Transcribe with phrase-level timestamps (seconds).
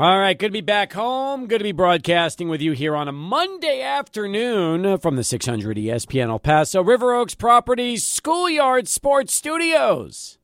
[0.00, 1.46] All right, good to be back home.
[1.46, 6.30] Good to be broadcasting with you here on a Monday afternoon from the 600 ESPN
[6.30, 10.38] El Paso River Oaks Properties Schoolyard Sports Studios.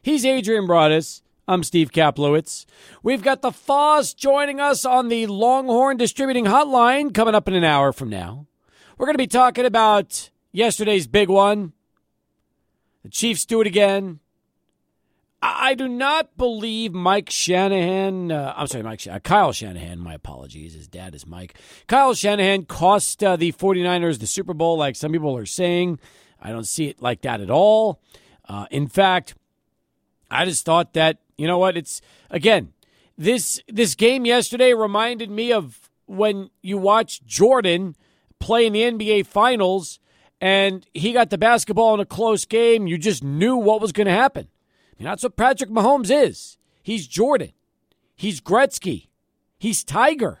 [0.00, 1.20] He's Adrian Broadus.
[1.46, 2.64] I'm Steve Kaplowitz.
[3.02, 7.64] We've got the Foss joining us on the Longhorn Distributing Hotline coming up in an
[7.64, 8.46] hour from now.
[8.96, 11.74] We're going to be talking about yesterday's big one.
[13.02, 14.20] The Chiefs do it again.
[15.42, 18.30] I do not believe Mike Shanahan.
[18.30, 19.06] Uh, I'm sorry, Mike.
[19.06, 19.98] Uh, Kyle Shanahan.
[19.98, 20.74] My apologies.
[20.74, 21.54] His dad is Mike.
[21.86, 25.98] Kyle Shanahan cost uh, the 49ers the Super Bowl, like some people are saying.
[26.42, 28.00] I don't see it like that at all.
[28.48, 29.34] Uh, in fact,
[30.30, 31.76] I just thought that you know what?
[31.76, 32.72] It's again
[33.16, 37.96] this this game yesterday reminded me of when you watch Jordan
[38.40, 40.00] play in the NBA Finals
[40.40, 42.86] and he got the basketball in a close game.
[42.86, 44.48] You just knew what was going to happen.
[45.00, 46.58] And that's what Patrick Mahomes is.
[46.82, 47.52] He's Jordan.
[48.14, 49.06] He's Gretzky.
[49.58, 50.40] He's Tiger.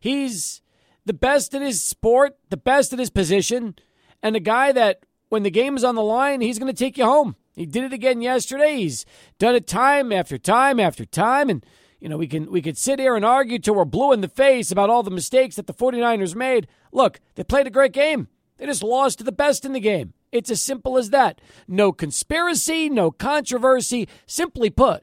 [0.00, 0.62] He's
[1.04, 3.74] the best in his sport, the best in his position,
[4.22, 6.96] and a guy that when the game is on the line, he's going to take
[6.96, 7.36] you home.
[7.54, 8.76] He did it again yesterday.
[8.76, 9.04] He's
[9.38, 11.50] done it time after time after time.
[11.50, 11.66] And,
[12.00, 14.28] you know, we can we could sit here and argue till we're blue in the
[14.28, 16.66] face about all the mistakes that the 49ers made.
[16.92, 18.28] Look, they played a great game.
[18.56, 20.14] They just lost to the best in the game.
[20.30, 21.40] It's as simple as that.
[21.66, 24.08] No conspiracy, no controversy.
[24.26, 25.02] Simply put,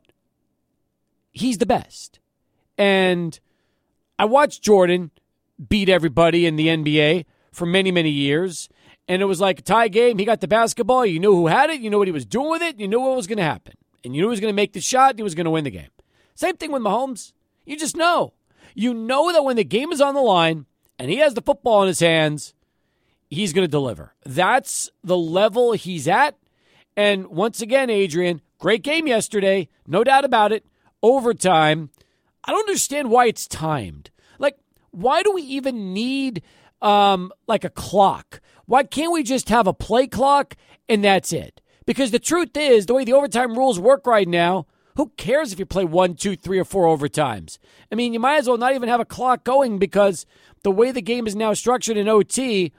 [1.32, 2.20] he's the best.
[2.78, 3.40] And
[4.20, 5.12] I watched Jordan
[5.70, 8.70] beat everybody in the NBA for many, many years.
[9.08, 10.18] And it was like a tie game.
[10.18, 11.06] He got the basketball.
[11.06, 11.82] You knew who had it.
[11.82, 12.80] You knew what he was doing with it.
[12.80, 13.74] You knew what was going to happen.
[14.04, 15.18] And you knew he was going to make the shot.
[15.18, 15.90] He was going to win the game.
[16.34, 17.32] Same thing with Mahomes.
[17.66, 18.34] You just know.
[18.74, 20.66] You know that when the game is on the line
[20.98, 22.55] and he has the football in his hands,
[23.36, 24.14] he's going to deliver.
[24.26, 26.38] That's the level he's at.
[26.98, 30.66] And once again, Adrian, great game yesterday, no doubt about it.
[31.04, 31.90] Overtime.
[32.44, 34.12] I don't understand why it's timed.
[34.40, 34.58] Like,
[34.92, 36.42] why do we even need
[36.82, 38.42] um, like a clock?
[38.66, 40.56] Why can't we just have a play clock
[40.88, 41.62] and that's it?
[41.86, 44.66] Because the truth is, the way the overtime rules work right now,
[44.96, 47.58] who cares if you play one, two, three, or four overtimes?
[47.92, 50.26] I mean, you might as well not even have a clock going because
[50.64, 52.72] the way the game is now structured in OT,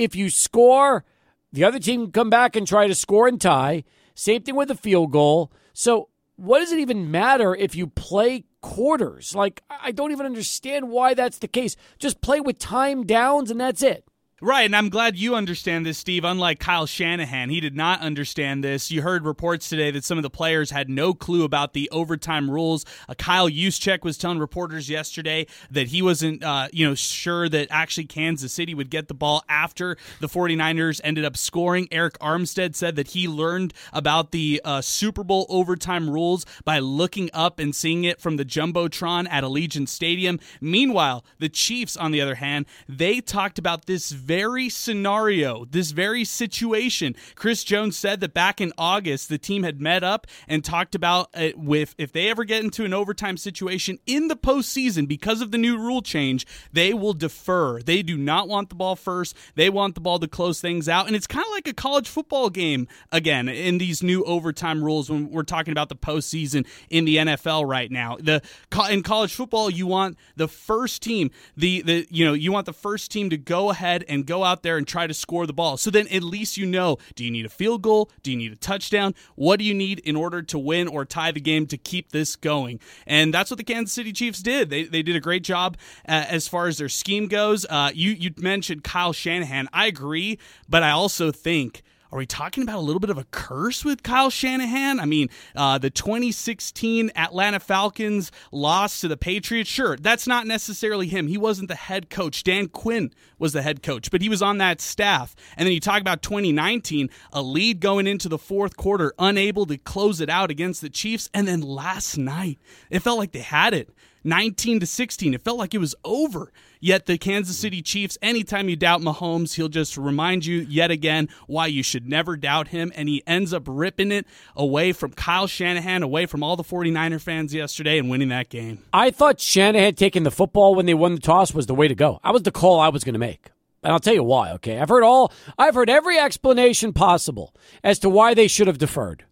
[0.00, 1.04] if you score,
[1.52, 3.84] the other team can come back and try to score and tie.
[4.14, 5.52] Same thing with the field goal.
[5.74, 9.34] So, what does it even matter if you play quarters?
[9.34, 11.76] Like, I don't even understand why that's the case.
[11.98, 14.06] Just play with time downs and that's it.
[14.42, 16.24] Right, and I'm glad you understand this, Steve.
[16.24, 18.90] Unlike Kyle Shanahan, he did not understand this.
[18.90, 22.50] You heard reports today that some of the players had no clue about the overtime
[22.50, 22.86] rules.
[23.06, 27.68] Uh, Kyle Juszczyk was telling reporters yesterday that he wasn't, uh, you know, sure that
[27.70, 31.86] actually Kansas City would get the ball after the 49ers ended up scoring.
[31.88, 37.28] Arik Armstead said that he learned about the uh, Super Bowl overtime rules by looking
[37.34, 40.40] up and seeing it from the jumbotron at Allegiant Stadium.
[40.62, 46.22] Meanwhile, the Chiefs, on the other hand, they talked about this very scenario, this very
[46.22, 47.16] situation.
[47.34, 51.30] Chris Jones said that back in August, the team had met up and talked about
[51.34, 55.50] it with if they ever get into an overtime situation in the postseason because of
[55.50, 57.82] the new rule change, they will defer.
[57.82, 59.34] They do not want the ball first.
[59.56, 61.08] They want the ball to close things out.
[61.08, 65.10] And it's kind of like a college football game again in these new overtime rules
[65.10, 68.16] when we're talking about the postseason in the NFL right now.
[68.20, 68.42] The
[68.90, 72.72] in college football, you want the first team, the the you know, you want the
[72.72, 75.52] first team to go ahead and and go out there and try to score the
[75.52, 75.76] ball.
[75.76, 78.10] So then at least you know do you need a field goal?
[78.22, 79.14] Do you need a touchdown?
[79.34, 82.36] What do you need in order to win or tie the game to keep this
[82.36, 82.80] going?
[83.06, 84.68] And that's what the Kansas City Chiefs did.
[84.70, 85.76] They, they did a great job
[86.06, 87.64] uh, as far as their scheme goes.
[87.64, 89.68] Uh, you, you mentioned Kyle Shanahan.
[89.72, 90.38] I agree,
[90.68, 91.82] but I also think
[92.12, 94.98] are we talking about a little bit of a curse with Kyle Shanahan?
[94.98, 99.70] I mean, uh, the 2016 Atlanta Falcons loss to the Patriots.
[99.70, 101.28] Sure, that's not necessarily him.
[101.28, 102.42] He wasn't the head coach.
[102.42, 105.36] Dan Quinn was the head coach, but he was on that staff.
[105.56, 109.78] And then you talk about 2019, a lead going into the fourth quarter, unable to
[109.78, 111.30] close it out against the Chiefs.
[111.32, 112.58] And then last night,
[112.90, 113.88] it felt like they had it.
[114.24, 115.34] 19 to 16.
[115.34, 116.52] It felt like it was over.
[116.80, 121.28] Yet the Kansas City Chiefs, anytime you doubt Mahomes, he'll just remind you yet again
[121.46, 122.90] why you should never doubt him.
[122.94, 124.26] And he ends up ripping it
[124.56, 128.82] away from Kyle Shanahan, away from all the 49er fans yesterday and winning that game.
[128.92, 131.94] I thought Shanahan taking the football when they won the toss was the way to
[131.94, 132.20] go.
[132.24, 133.50] I was the call I was going to make.
[133.82, 134.78] And I'll tell you why, okay?
[134.78, 139.24] I've heard all I've heard every explanation possible as to why they should have deferred.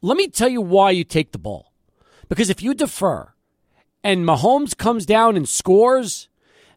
[0.00, 1.72] Let me tell you why you take the ball.
[2.28, 3.32] Because if you defer
[4.02, 6.28] and Mahomes comes down and scores,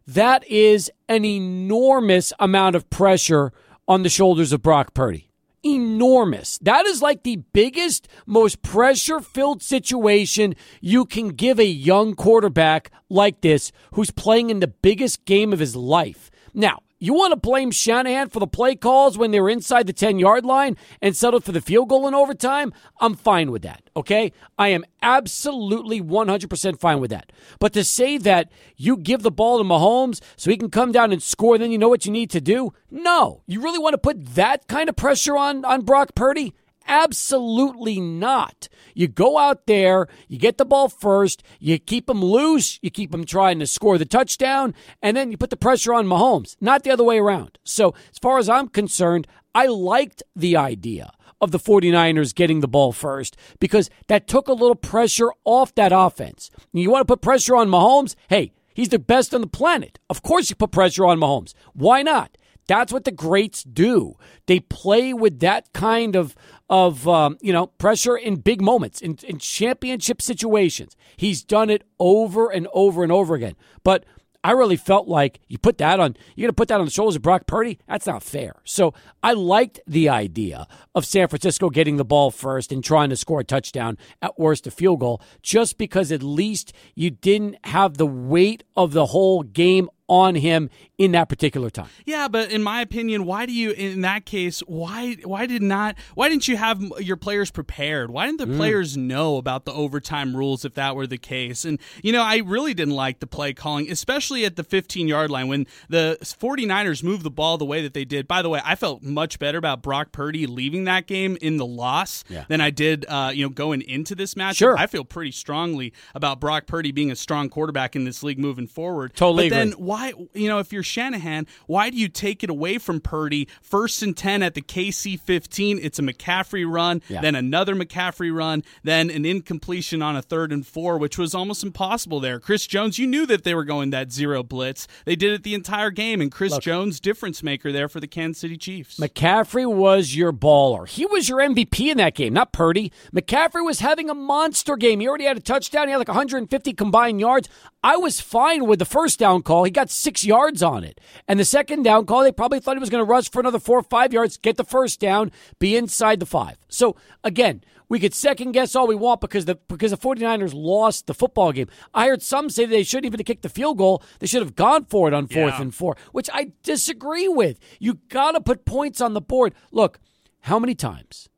[0.06, 3.52] that is an enormous amount of pressure
[3.86, 5.30] on the shoulders of Brock Purdy.
[5.64, 6.58] enormous.
[6.58, 12.90] That is like the biggest, most pressure filled situation you can give a young quarterback
[13.08, 16.30] like this who's playing in the biggest game of his life.
[16.54, 19.92] Now, you want to blame Shanahan for the play calls when they were inside the
[19.92, 22.72] 10 yard line and settled for the field goal in overtime?
[23.00, 24.30] I'm fine with that, okay?
[24.56, 27.32] I am absolutely 100% fine with that.
[27.58, 31.10] But to say that you give the ball to Mahomes so he can come down
[31.10, 32.72] and score, then you know what you need to do?
[32.88, 33.42] No.
[33.48, 36.54] You really want to put that kind of pressure on, on Brock Purdy?
[36.86, 38.68] Absolutely not.
[38.94, 43.10] You go out there, you get the ball first, you keep them loose, you keep
[43.10, 46.82] them trying to score the touchdown, and then you put the pressure on Mahomes, not
[46.82, 47.58] the other way around.
[47.64, 52.68] So, as far as I'm concerned, I liked the idea of the 49ers getting the
[52.68, 56.50] ball first because that took a little pressure off that offense.
[56.72, 58.14] You want to put pressure on Mahomes?
[58.28, 59.98] Hey, he's the best on the planet.
[60.08, 61.52] Of course, you put pressure on Mahomes.
[61.74, 62.38] Why not?
[62.68, 64.14] That's what the greats do.
[64.46, 66.36] They play with that kind of
[66.70, 70.96] of um, you know pressure in big moments in, in championship situations.
[71.16, 73.54] He's done it over and over and over again.
[73.84, 74.04] But
[74.44, 76.90] I really felt like you put that on, you're going to put that on the
[76.90, 77.78] shoulders of Brock Purdy?
[77.86, 78.56] That's not fair.
[78.64, 78.92] So
[79.22, 80.66] I liked the idea
[80.96, 84.66] of San Francisco getting the ball first and trying to score a touchdown, at worst
[84.66, 89.44] a field goal, just because at least you didn't have the weight of the whole
[89.44, 90.68] game on him
[90.98, 91.88] in that particular time.
[92.04, 95.96] Yeah, but in my opinion, why do you in that case why why did not
[96.14, 98.10] why didn't you have your players prepared?
[98.10, 98.56] Why didn't the mm.
[98.56, 101.64] players know about the overtime rules if that were the case?
[101.64, 105.48] And you know, I really didn't like the play calling, especially at the 15-yard line
[105.48, 108.28] when the 49ers moved the ball the way that they did.
[108.28, 111.66] By the way, I felt much better about Brock Purdy leaving that game in the
[111.66, 112.44] loss yeah.
[112.48, 114.56] than I did uh, you know going into this match.
[114.56, 114.76] Sure.
[114.76, 118.66] I feel pretty strongly about Brock Purdy being a strong quarterback in this league moving
[118.66, 119.14] forward.
[119.14, 119.70] Totally but agree.
[119.70, 123.46] then why you know, if you're Shanahan, why do you take it away from Purdy?
[123.60, 127.20] First and 10 at the KC 15, it's a McCaffrey run, yeah.
[127.20, 131.62] then another McCaffrey run, then an incompletion on a third and four, which was almost
[131.62, 132.40] impossible there.
[132.40, 134.88] Chris Jones, you knew that they were going that zero blitz.
[135.04, 138.06] They did it the entire game, and Chris Look, Jones, difference maker there for the
[138.06, 138.98] Kansas City Chiefs.
[138.98, 140.88] McCaffrey was your baller.
[140.88, 142.92] He was your MVP in that game, not Purdy.
[143.14, 145.00] McCaffrey was having a monster game.
[145.00, 145.88] He already had a touchdown.
[145.88, 147.50] He had like 150 combined yards.
[147.84, 149.64] I was fine with the first down call.
[149.64, 151.00] He got six yards on it.
[151.28, 153.58] And the second down call, they probably thought he was going to rush for another
[153.58, 156.56] four or five yards, get the first down, be inside the five.
[156.68, 161.06] So again, we could second guess all we want because the because the 49ers lost
[161.06, 161.68] the football game.
[161.92, 164.02] I heard some say they shouldn't even have kicked the field goal.
[164.18, 165.60] They should have gone for it on fourth yeah.
[165.60, 167.58] and four, which I disagree with.
[167.78, 169.54] You got to put points on the board.
[169.72, 169.98] Look,
[170.40, 171.28] how many times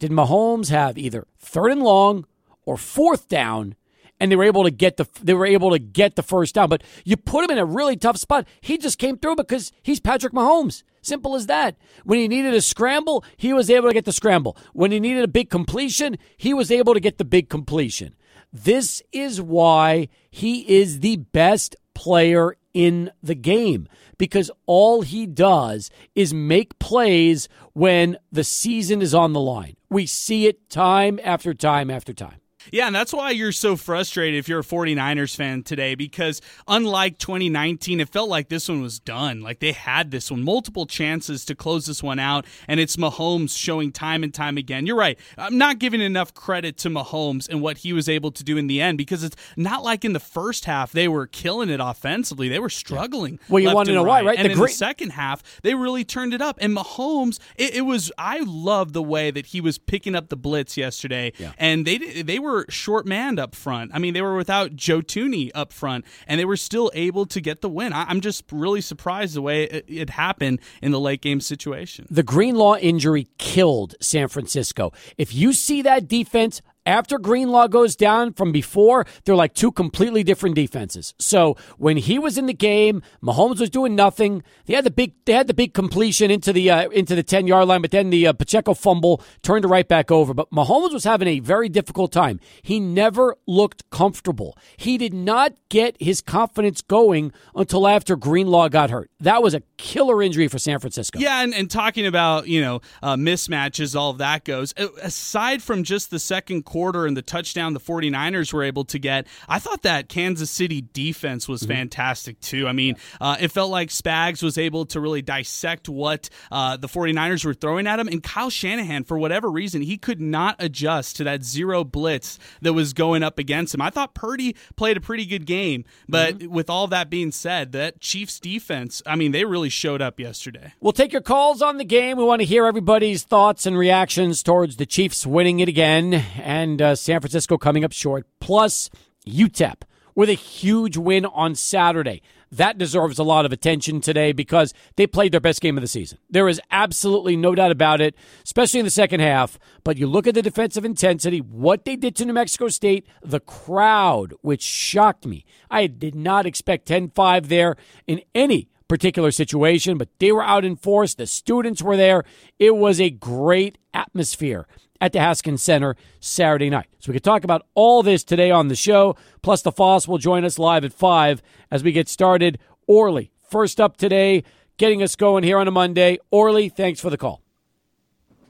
[0.00, 2.26] did Mahomes have either third and long
[2.64, 3.76] or fourth down
[4.20, 6.68] and they were able to get the they were able to get the first down.
[6.68, 8.46] But you put him in a really tough spot.
[8.60, 10.82] He just came through because he's Patrick Mahomes.
[11.02, 11.76] Simple as that.
[12.04, 14.56] When he needed a scramble, he was able to get the scramble.
[14.74, 18.14] When he needed a big completion, he was able to get the big completion.
[18.52, 23.88] This is why he is the best player in the game
[24.18, 29.76] because all he does is make plays when the season is on the line.
[29.88, 32.39] We see it time after time after time.
[32.72, 37.18] Yeah, and that's why you're so frustrated if you're a 49ers fan today because unlike
[37.18, 39.40] 2019, it felt like this one was done.
[39.40, 43.56] Like they had this one, multiple chances to close this one out, and it's Mahomes
[43.56, 44.86] showing time and time again.
[44.86, 45.18] You're right.
[45.38, 48.66] I'm not giving enough credit to Mahomes and what he was able to do in
[48.66, 52.48] the end because it's not like in the first half they were killing it offensively.
[52.48, 53.38] They were struggling.
[53.48, 54.24] Well, you want to know right.
[54.24, 54.38] why, right?
[54.38, 56.58] And the in great- the second half, they really turned it up.
[56.60, 60.36] And Mahomes, it, it was, I love the way that he was picking up the
[60.36, 61.52] blitz yesterday, yeah.
[61.58, 63.92] and they, they were were short manned up front.
[63.94, 67.40] I mean, they were without Joe Thuney up front, and they were still able to
[67.40, 67.92] get the win.
[67.92, 72.06] I, am just really surprised the way it, it happened in the late game situation.
[72.10, 74.92] The Greenlaw injury killed San Francisco.
[75.16, 80.22] If you see that defense after Greenlaw goes down from before, they're like two completely
[80.22, 81.14] different defenses.
[81.18, 84.42] So when he was in the game, Mahomes was doing nothing.
[84.66, 87.46] They had the big they had the big completion into the uh, into the ten
[87.46, 90.32] yard line, but then the uh, Pacheco fumble turned it right back over.
[90.32, 92.40] But Mahomes was having a very difficult time.
[92.62, 94.56] He never looked comfortable.
[94.76, 99.10] He did not get his confidence going until after Greenlaw got hurt.
[99.20, 101.18] That was a killer injury for San Francisco.
[101.18, 104.72] Yeah, and, and talking about you know uh, mismatches, all of that goes
[105.02, 109.26] aside from just the second quarter and the touchdown the 49ers were able to get,
[109.48, 111.72] I thought that Kansas City defense was mm-hmm.
[111.72, 112.68] fantastic too.
[112.68, 116.86] I mean, uh, it felt like Spags was able to really dissect what uh, the
[116.86, 118.08] 49ers were throwing at him.
[118.08, 122.72] And Kyle Shanahan, for whatever reason, he could not adjust to that zero blitz that
[122.72, 123.82] was going up against him.
[123.82, 126.54] I thought Purdy played a pretty good game, but mm-hmm.
[126.54, 130.72] with all that being said, that Chiefs defense, I mean, they really showed up yesterday.
[130.80, 132.16] We'll take your calls on the game.
[132.16, 136.59] We want to hear everybody's thoughts and reactions towards the Chiefs winning it again and
[136.82, 138.90] uh, San Francisco coming up short, plus
[139.26, 139.82] UTEP
[140.14, 142.22] with a huge win on Saturday.
[142.52, 145.88] That deserves a lot of attention today because they played their best game of the
[145.88, 146.18] season.
[146.28, 149.58] There is absolutely no doubt about it, especially in the second half.
[149.84, 153.40] But you look at the defensive intensity, what they did to New Mexico State, the
[153.40, 155.44] crowd, which shocked me.
[155.70, 157.76] I did not expect 10 5 there
[158.06, 161.14] in any particular situation, but they were out in force.
[161.14, 162.24] The students were there.
[162.58, 164.66] It was a great atmosphere
[165.00, 166.86] at the Haskins Center Saturday night.
[166.98, 169.16] So we could talk about all this today on the show.
[169.42, 172.58] Plus, the Foss will join us live at 5 as we get started.
[172.86, 174.44] Orly, first up today,
[174.76, 176.18] getting us going here on a Monday.
[176.30, 177.40] Orly, thanks for the call.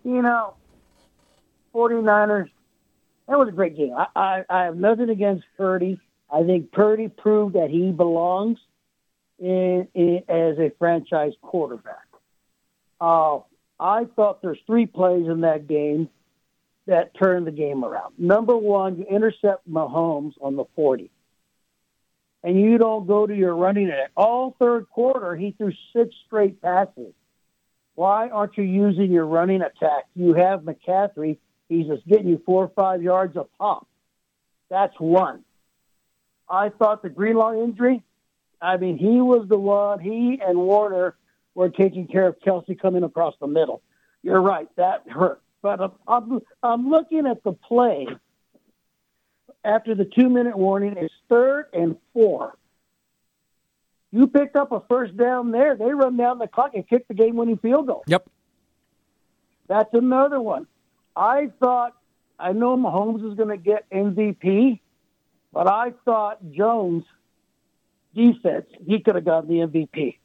[0.04, 0.54] You know,
[1.74, 2.48] 49ers,
[3.28, 3.94] that was a great game.
[3.96, 6.00] I, I, I have nothing against Purdy.
[6.32, 8.58] I think Purdy proved that he belongs
[9.38, 12.06] in, in, as a franchise quarterback.
[13.00, 13.40] Uh,
[13.78, 16.08] I thought there's three plays in that game
[16.90, 18.14] that turned the game around.
[18.18, 21.10] Number one, you intercept Mahomes on the 40.
[22.42, 24.10] And you don't go to your running attack.
[24.16, 27.14] All third quarter, he threw six straight passes.
[27.94, 30.06] Why aren't you using your running attack?
[30.16, 31.38] You have McCaffrey.
[31.68, 33.86] He's just getting you four or five yards a pop.
[34.68, 35.44] That's one.
[36.48, 38.02] I thought the Greenlaw injury,
[38.60, 40.00] I mean, he was the one.
[40.00, 41.14] He and Warner
[41.54, 43.82] were taking care of Kelce coming across the middle.
[44.22, 44.68] You're right.
[44.76, 45.40] That hurt.
[45.62, 48.06] But I'm, I'm, I'm looking at the play
[49.64, 50.96] after the two minute warning.
[50.96, 52.56] It's third and four.
[54.12, 55.76] You picked up a first down there.
[55.76, 58.02] They run down the clock and kick the game winning field goal.
[58.06, 58.28] Yep.
[59.68, 60.66] That's another one.
[61.14, 61.94] I thought,
[62.38, 64.80] I know Mahomes is going to get MVP,
[65.52, 67.04] but I thought Jones–
[68.14, 70.16] defense, he could have gotten the MVP.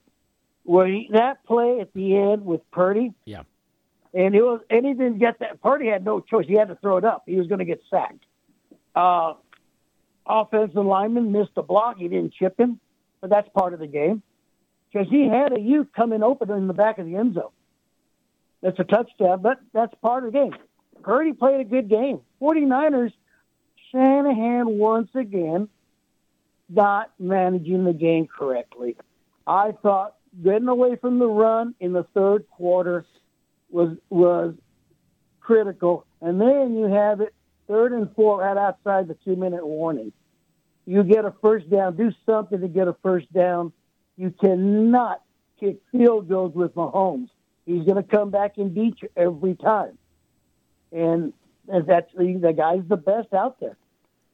[0.68, 3.44] He, that play at the end with Purdy, yeah,
[4.16, 5.62] and it was and he didn't get that.
[5.62, 7.24] Purdy had no choice; he had to throw it up.
[7.28, 8.24] He was going to get sacked.
[8.96, 9.34] Uh,
[10.26, 12.80] offensive lineman missed a block; he didn't chip him,
[13.20, 14.24] but that's part of the game
[14.92, 17.52] because he had Aiyuk coming open in the back of the end zone.
[18.62, 20.56] That's a touchdown, but that's part of the game.
[21.04, 22.22] Purdy played a good game.
[22.42, 23.12] 49ers,
[23.92, 25.68] Shanahan once again
[26.70, 28.96] not managing the game correctly.
[29.46, 33.06] I thought getting away from the run in the third quarter
[33.76, 34.56] was was
[35.42, 37.34] critical, and then you have it
[37.68, 40.14] third and four right outside the two minute warning.
[40.86, 41.98] You get a first down.
[41.98, 43.74] Do something to get a first down.
[44.18, 45.22] You cannot
[45.60, 47.30] kick field goals with Mahomes.
[47.66, 49.98] He's going to come back and beat you every time,
[50.92, 51.34] and,
[51.68, 53.76] and that's the, the guy's the best out there.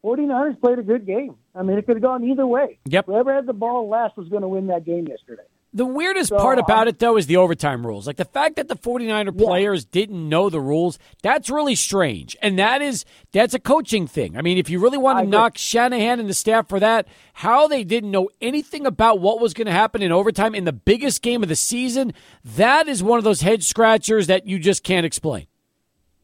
[0.04, 1.36] 49ers played a good game.
[1.56, 2.80] I mean, it could have gone either way.
[2.86, 3.06] Yep.
[3.06, 5.44] Whoever had the ball last was going to win that game yesterday.
[5.74, 8.06] The weirdest so, part uh, about it, though, is the overtime rules.
[8.06, 9.46] Like the fact that the 49er yeah.
[9.46, 12.36] players didn't know the rules, that's really strange.
[12.42, 14.36] And that is, that's a coaching thing.
[14.36, 17.68] I mean, if you really want to knock Shanahan and the staff for that, how
[17.68, 21.22] they didn't know anything about what was going to happen in overtime in the biggest
[21.22, 22.14] game of the season,
[22.44, 25.48] that is one of those head scratchers that you just can't explain.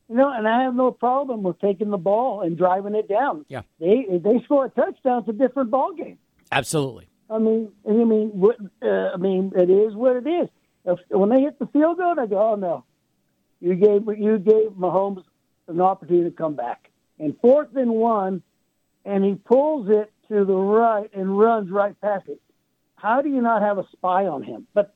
[0.09, 3.45] You know, and I have no problem with taking the ball and driving it down.
[3.49, 6.17] Yeah, they they score a touchdown, it's a different ball game.
[6.49, 7.09] Absolutely.
[7.29, 10.49] I mean, I mean, what, uh, I mean, it is what it is.
[10.85, 12.85] If, when they hit the field goal, I go, "Oh no,
[13.59, 15.23] you gave you gave Mahomes
[15.67, 18.43] an opportunity to come back." And fourth and one,
[19.03, 22.41] and he pulls it to the right and runs right past it.
[22.95, 24.67] How do you not have a spy on him?
[24.73, 24.95] But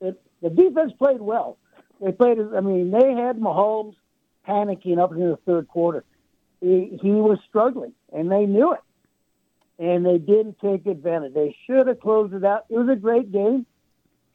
[0.00, 1.58] it, the defense played well.
[2.00, 2.38] They played.
[2.40, 3.94] I mean, they had Mahomes
[4.48, 6.04] panicking up in the third quarter.
[6.60, 8.80] He, he was struggling, and they knew it.
[9.80, 11.34] And they didn't take advantage.
[11.34, 12.66] They should have closed it out.
[12.68, 13.66] It was a great game.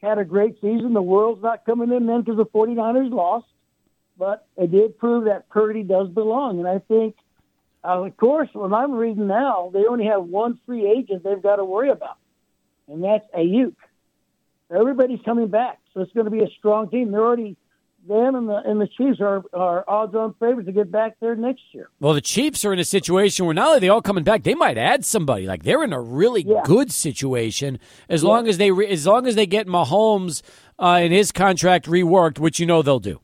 [0.02, 0.92] Had a great season.
[0.92, 3.46] The world's not coming in then because the 49ers lost.
[4.18, 6.58] But it did prove that Purdy does belong.
[6.58, 7.16] And I think,
[7.86, 11.56] uh, of course, when I'm reading now, they only have one free agent they've got
[11.56, 12.16] to worry about,
[12.88, 13.76] and that's Aiyuk.
[14.74, 17.12] Everybody's coming back, so it's going to be a strong team.
[17.12, 17.56] They're already
[18.06, 21.62] them and the and the Chiefs are are odds-on favorites to get back there next
[21.72, 21.88] year.
[22.00, 24.42] Well, the Chiefs are in a situation where not only are they all coming back,
[24.42, 25.46] they might add somebody.
[25.46, 26.62] Like they're in a really yeah.
[26.64, 28.28] good situation as yeah.
[28.28, 30.42] long as they re, as long as they get Mahomes
[30.78, 33.20] uh, and his contract reworked, which you know they'll do.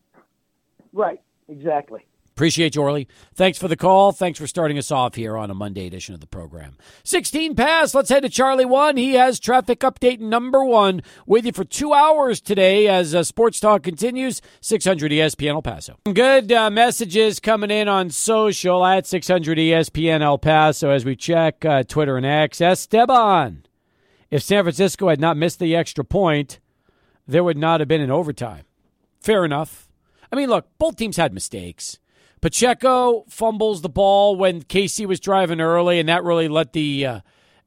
[0.92, 1.20] Right.
[1.48, 2.06] Exactly.
[2.34, 3.08] Appreciate you, Orly.
[3.34, 4.10] Thanks for the call.
[4.10, 6.78] Thanks for starting us off here on a Monday edition of the program.
[7.04, 7.94] 16 past.
[7.94, 8.96] Let's head to Charlie 1.
[8.96, 13.60] He has traffic update number one with you for two hours today as uh, Sports
[13.60, 14.40] Talk continues.
[14.62, 15.98] 600 ESPN El Paso.
[16.10, 21.62] Good uh, messages coming in on social at 600 ESPN El Paso as we check
[21.66, 22.62] uh, Twitter and X.
[22.62, 23.66] Esteban.
[24.30, 26.60] If San Francisco had not missed the extra point,
[27.28, 28.64] there would not have been an overtime.
[29.20, 29.90] Fair enough.
[30.32, 31.98] I mean, look, both teams had mistakes.
[32.42, 37.20] Pacheco fumbles the ball when KC was driving early, and that really let the uh,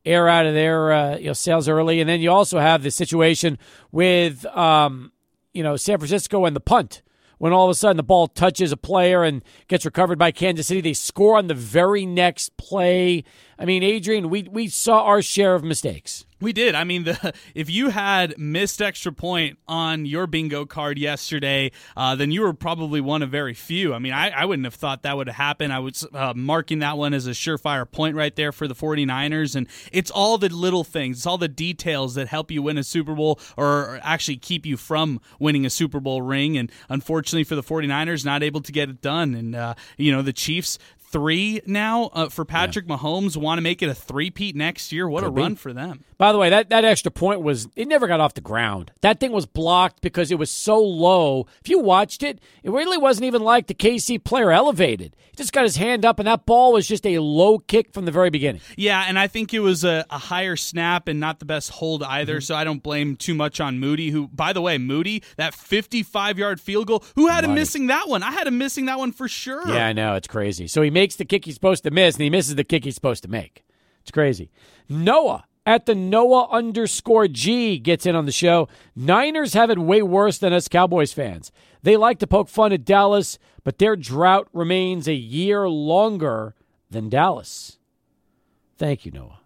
[0.05, 2.01] air out of their uh, you know, sails early.
[2.01, 3.58] And then you also have the situation
[3.94, 5.13] with um,
[5.53, 7.01] you know San Francisco and the punt
[7.38, 10.67] when all of a sudden the ball touches a player and gets recovered by Kansas
[10.67, 10.82] City.
[10.82, 13.24] They score on the very next play.
[13.58, 16.26] I mean, Adrian, we we saw our share of mistakes.
[16.42, 16.76] We did.
[16.76, 22.16] I mean, the if you had missed extra point on your bingo card yesterday, uh,
[22.16, 23.94] then you were probably one of very few.
[23.94, 25.72] I mean, I, I wouldn't have thought that would happen.
[25.72, 29.56] I was uh, marking that one as a surefire point right there for the 49ers.
[29.56, 32.84] And it's all the little things, it's all the details that help you win a
[32.84, 36.58] Super Bowl or actually keep you from winning a Super Bowl ring.
[36.58, 39.36] And unfortunately for the 49ers, not able to get it done.
[39.36, 40.78] And, uh, you know, the Chiefs,
[41.10, 42.98] three now uh, for Patrick yeah.
[42.98, 43.38] Mahomes.
[43.38, 45.08] Want to make it a three-peat next year?
[45.08, 45.42] What Could a be.
[45.42, 46.04] run for them!
[46.18, 48.92] By the way, that, that extra point was it never got off the ground.
[49.02, 51.48] That thing was blocked because it was so low.
[51.62, 55.16] If you watched it, it really wasn't even like the KC player elevated.
[55.32, 58.06] He just got his hand up, and that ball was just a low kick from
[58.06, 58.62] the very beginning.
[58.78, 62.04] Yeah, and I think it was a, a higher snap and not the best hold
[62.04, 62.36] either.
[62.36, 62.42] Mm-hmm.
[62.42, 64.10] So I don't blame too much on Moody.
[64.12, 67.04] Who, by the way, Moody that 55-yard field goal.
[67.16, 67.48] Who had Money.
[67.48, 68.24] him missing that one?
[68.24, 69.68] I had him missing that one for sure.
[69.68, 70.68] Yeah, I know it's crazy.
[70.68, 72.96] So he makes the kick he's supposed to miss, and he misses the kick he's
[72.96, 73.64] supposed to make.
[74.02, 74.50] It's crazy.
[74.90, 78.68] Noah at the Noah underscore G gets in on the show.
[78.96, 81.52] Niners have it way worse than us Cowboys fans.
[81.84, 86.56] They like to poke fun at Dallas, but their drought remains a year longer
[86.90, 87.78] than Dallas.
[88.76, 89.45] Thank you, Noah.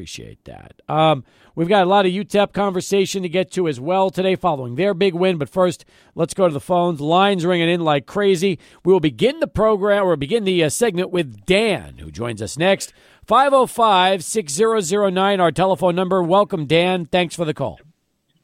[0.00, 0.80] Appreciate that.
[0.88, 4.76] Um, we've got a lot of UTEP conversation to get to as well today following
[4.76, 5.36] their big win.
[5.36, 7.02] But first, let's go to the phones.
[7.02, 8.58] Lines ringing in like crazy.
[8.82, 12.56] We will begin the program or begin the uh, segment with Dan, who joins us
[12.56, 12.94] next.
[13.26, 16.22] 505 6009, our telephone number.
[16.22, 17.04] Welcome, Dan.
[17.04, 17.78] Thanks for the call.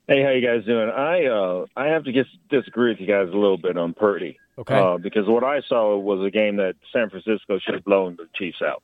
[0.06, 0.90] Hey, how you guys doing?
[0.90, 4.38] I uh, I have to just disagree with you guys a little bit on Purdy.
[4.58, 4.78] Okay.
[4.78, 8.28] Uh, because what I saw was a game that San Francisco should have blown the
[8.34, 8.82] Chiefs out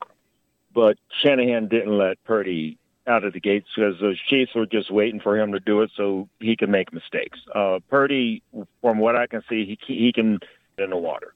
[0.75, 5.21] but Shanahan didn't let Purdy out of the gates because the Chiefs were just waiting
[5.21, 7.39] for him to do it so he could make mistakes.
[7.55, 8.43] Uh, Purdy,
[8.81, 10.39] from what I can see, he he can
[10.79, 11.35] in the water,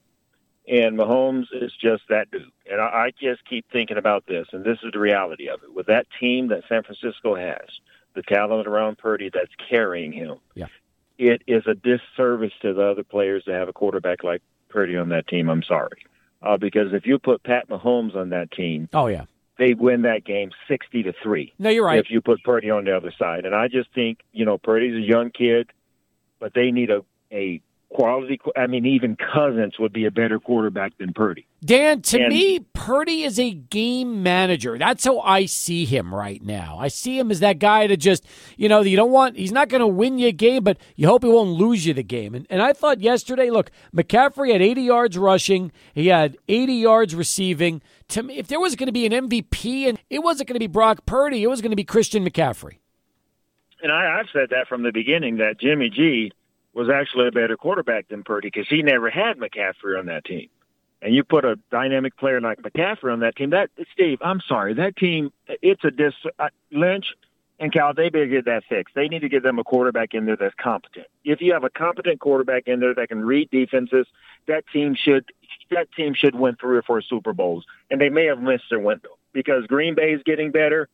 [0.68, 2.51] and Mahomes is just that dude.
[2.70, 5.75] And I, I just keep thinking about this, and this is the reality of it.
[5.75, 7.66] With that team that San Francisco has,
[8.14, 10.66] the talent around Purdy that's carrying him, yeah.
[11.18, 15.09] it is a disservice to the other players to have a quarterback like Purdy on
[15.11, 15.49] that team.
[15.49, 16.07] I'm sorry
[16.46, 19.24] uh, because if you put Pat Mahomes on that team, oh yeah,
[19.59, 21.52] they win that game sixty to three.
[21.59, 21.98] No, you're right.
[21.98, 24.94] If you put Purdy on the other side, and I just think you know Purdy's
[24.94, 25.70] a young kid,
[26.38, 28.40] but they need a a quality.
[28.57, 31.46] I mean, even Cousins would be a better quarterback than Purdy.
[31.64, 34.77] Dan, to and, me, Purdy is a game manager.
[34.79, 36.79] That's how I see him right now.
[36.79, 38.25] I see him as that guy to just,
[38.57, 41.09] you know, you don't want, he's not going to win you a game, but you
[41.09, 42.35] hope he won't lose you the game.
[42.35, 47.14] And, and I thought yesterday, look, McCaffrey had 80 yards rushing, he had 80 yards
[47.14, 47.83] receiving.
[48.09, 50.61] To me, if there was going to be an MVP, and it wasn't going to
[50.61, 52.79] be Brock Purdy, it was going to be Christian McCaffrey.
[53.83, 56.33] And I, I've said that from the beginning that Jimmy G
[56.77, 60.49] was actually a better quarterback than Purdy because he never had McCaffrey on that team.
[61.01, 63.51] And you put a dynamic player like McCaffrey on that team.
[63.51, 65.33] That Steve, I'm sorry, that team.
[65.47, 66.12] It's a dis.
[66.39, 67.07] Uh, Lynch
[67.59, 68.95] and Cal, they better get that fixed.
[68.95, 71.07] They need to get them a quarterback in there that's competent.
[71.25, 74.07] If you have a competent quarterback in there that can read defenses,
[74.47, 75.25] that team should
[75.71, 77.65] that team should win three or four Super Bowls.
[77.91, 80.89] And they may have missed their window because Green Bay is getting better.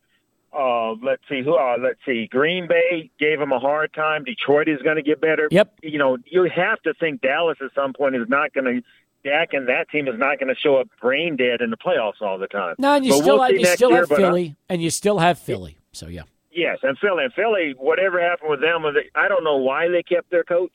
[0.52, 1.56] Uh, let's see who.
[1.56, 2.26] Uh, let's see.
[2.26, 4.24] Green Bay gave them a hard time.
[4.24, 5.48] Detroit is going to get better.
[5.50, 5.80] Yep.
[5.82, 8.82] You know, you have to think Dallas at some point is not going to.
[9.24, 12.20] Dak and that team is not going to show up brain dead in the playoffs
[12.20, 12.74] all the time.
[12.78, 15.20] No, and you but still we'll have, you still year, have Philly, and you still
[15.20, 15.78] have Philly.
[15.92, 16.22] So yeah.
[16.50, 17.74] Yes, and Philly and Philly.
[17.78, 18.84] Whatever happened with them,
[19.14, 20.72] I don't know why they kept their coach.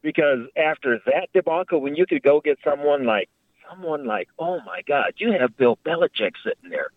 [0.00, 3.28] Because after that debacle, when you could go get someone like
[3.68, 6.88] someone like, oh my God, you have Bill Belichick sitting there,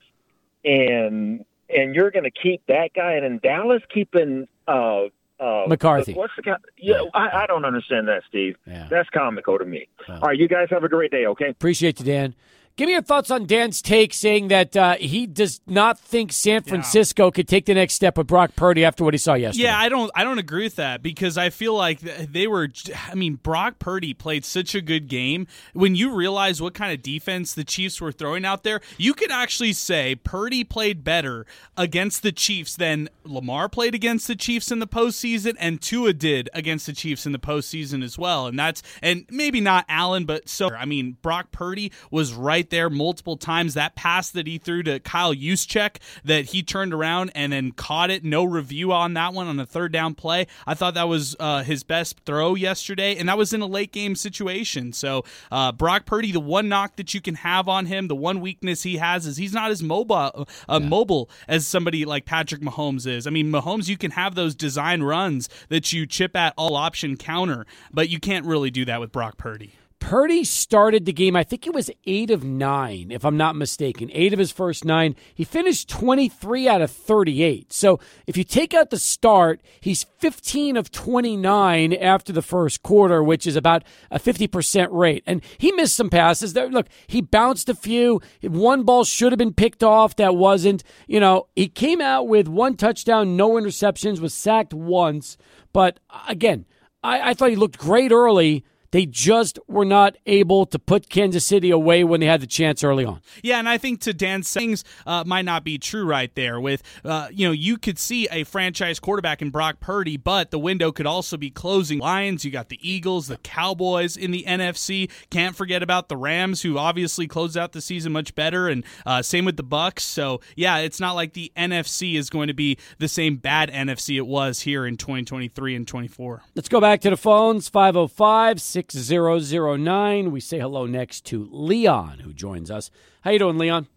[0.63, 5.05] and and you're going to keep that guy, and in Dallas keeping uh,
[5.39, 6.13] uh, McCarthy.
[6.13, 6.55] What's the guy?
[6.77, 7.09] Yeah, yeah.
[7.13, 8.55] I, I, don't understand that, Steve.
[8.65, 8.87] Yeah.
[8.89, 9.87] That's comical to me.
[10.07, 11.25] All right, you guys have a great day.
[11.25, 11.49] Okay.
[11.49, 12.35] Appreciate you, Dan.
[12.77, 16.61] Give me your thoughts on Dan's take saying that uh, he does not think San
[16.61, 17.31] Francisco yeah.
[17.31, 19.63] could take the next step with Brock Purdy after what he saw yesterday.
[19.63, 22.67] Yeah, I don't I don't agree with that because I feel like they were
[23.07, 25.47] I mean Brock Purdy played such a good game.
[25.71, 29.31] When you realize what kind of defense the Chiefs were throwing out there, you could
[29.31, 31.45] actually say Purdy played better
[31.77, 36.49] against the Chiefs than Lamar played against the Chiefs in the postseason and Tua did
[36.53, 38.47] against the Chiefs in the postseason as well.
[38.47, 42.69] And that's and maybe not Allen, but so I mean Brock Purdy was right right
[42.71, 43.75] there multiple times.
[43.75, 48.09] That pass that he threw to Kyle Juszczyk that he turned around and then caught
[48.09, 48.23] it.
[48.23, 50.47] No review on that one on a third down play.
[50.65, 53.91] I thought that was uh, his best throw yesterday, and that was in a late
[53.91, 54.93] game situation.
[54.93, 58.41] So uh, Brock Purdy, the one knock that you can have on him, the one
[58.41, 60.79] weakness he has is he's not as mobile uh, yeah.
[60.79, 63.27] mobile as somebody like Patrick Mahomes is.
[63.27, 67.15] I mean, Mahomes, you can have those design runs that you chip at all option
[67.15, 69.73] counter, but you can't really do that with Brock Purdy.
[70.05, 74.11] Purdy started the game, I think it was eight of nine, if I'm not mistaken.
[74.13, 75.15] Eight of his first nine.
[75.33, 77.73] He finished 23 out of 38.
[77.73, 83.23] So if you take out the start, he's 15 of 29 after the first quarter,
[83.23, 85.23] which is about a 50% rate.
[85.25, 86.53] And he missed some passes.
[86.53, 88.21] There, Look, he bounced a few.
[88.43, 90.83] One ball should have been picked off that wasn't.
[91.07, 95.35] You know, he came out with one touchdown, no interceptions, was sacked once.
[95.73, 96.67] But again,
[97.01, 98.63] I, I thought he looked great early
[98.95, 102.81] they just were not able to put Kansas City away when they had the chance
[102.81, 103.19] early on.
[103.43, 106.61] Yeah, and I think to Dan's things uh, might not be true right there.
[106.61, 110.57] With uh, you know, you could see a franchise quarterback in Brock Purdy, but the
[110.57, 111.99] window could also be closing.
[111.99, 115.11] Lions, you got the Eagles, the Cowboys in the NFC.
[115.29, 119.21] Can't forget about the Rams, who obviously closed out the season much better, and uh,
[119.21, 120.03] same with the Bucs.
[120.03, 124.15] So yeah, it's not like the NFC is going to be the same bad NFC
[124.15, 126.43] it was here in 2023 and 24.
[126.55, 130.31] Let's go back to the phones 505 6009.
[130.31, 132.91] We say hello next to Leon, who joins us.
[133.21, 133.87] How you doing, Leon?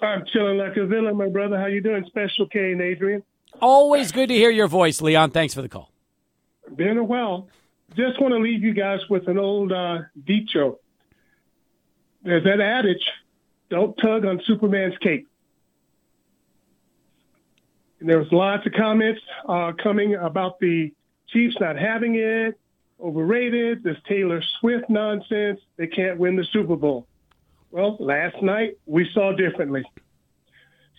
[0.00, 1.58] I'm chilling like a villain, my brother.
[1.58, 3.22] How you doing, Special K and Adrian?
[3.60, 5.30] Always good to hear your voice, Leon.
[5.30, 5.90] Thanks for the call.
[6.74, 7.48] Been a while.
[7.96, 9.98] Just want to leave you guys with an old uh,
[10.52, 10.82] joke.
[12.22, 13.08] There's that adage,
[13.70, 15.28] don't tug on Superman's cape.
[18.00, 20.92] And there was lots of comments uh, coming about the
[21.28, 22.58] Chiefs not having it,
[23.00, 25.60] overrated, this Taylor Swift nonsense.
[25.76, 27.06] They can't win the Super Bowl.
[27.70, 29.84] Well, last night we saw differently.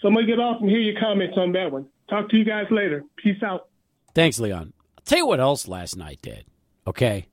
[0.02, 1.88] So I'm going to get off and hear your comments on that one.
[2.10, 3.04] Talk to you guys later.
[3.16, 3.68] Peace out.
[4.14, 4.74] Thanks, Leon.
[4.98, 6.46] I'll tell you what else last night did,
[6.86, 7.28] okay?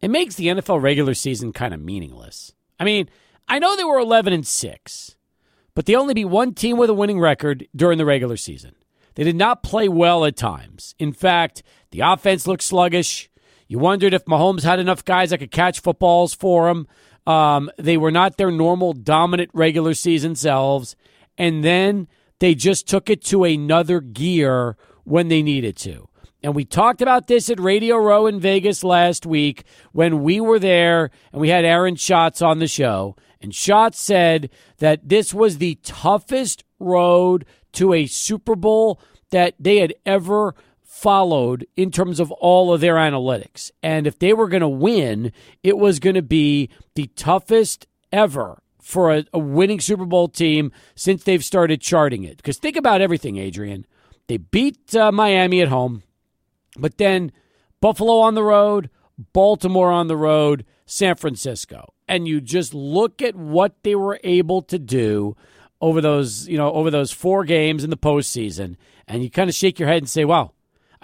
[0.00, 2.52] It makes the NFL regular season kind of meaningless.
[2.78, 3.08] I mean,
[3.48, 5.16] I know they were 11 and 6,
[5.74, 8.74] but they only beat one team with a winning record during the regular season.
[9.14, 10.94] They did not play well at times.
[10.98, 13.28] In fact, the offense looked sluggish.
[13.74, 16.86] You wondered if Mahomes had enough guys that could catch footballs for him.
[17.26, 20.94] Um, they were not their normal dominant regular season selves.
[21.36, 22.06] And then
[22.38, 26.08] they just took it to another gear when they needed to.
[26.40, 30.60] And we talked about this at Radio Row in Vegas last week when we were
[30.60, 33.16] there and we had Aaron Schatz on the show.
[33.40, 39.00] And Schatz said that this was the toughest road to a Super Bowl
[39.32, 40.54] that they had ever
[40.94, 43.72] followed in terms of all of their analytics.
[43.82, 45.32] And if they were going to win,
[45.64, 50.70] it was going to be the toughest ever for a, a, winning Super Bowl team
[50.94, 52.36] since they've started charting it.
[52.36, 53.86] Because think about everything, Adrian.
[54.28, 56.04] They beat uh, Miami at home,
[56.78, 57.32] but then
[57.80, 58.88] Buffalo on the road,
[59.32, 61.92] Baltimore on the road, San Francisco.
[62.06, 65.36] And you just look at what they were able to do
[65.80, 68.76] over those, you know, over those four games in the postseason,
[69.08, 70.52] and you kind of shake your head and say, wow,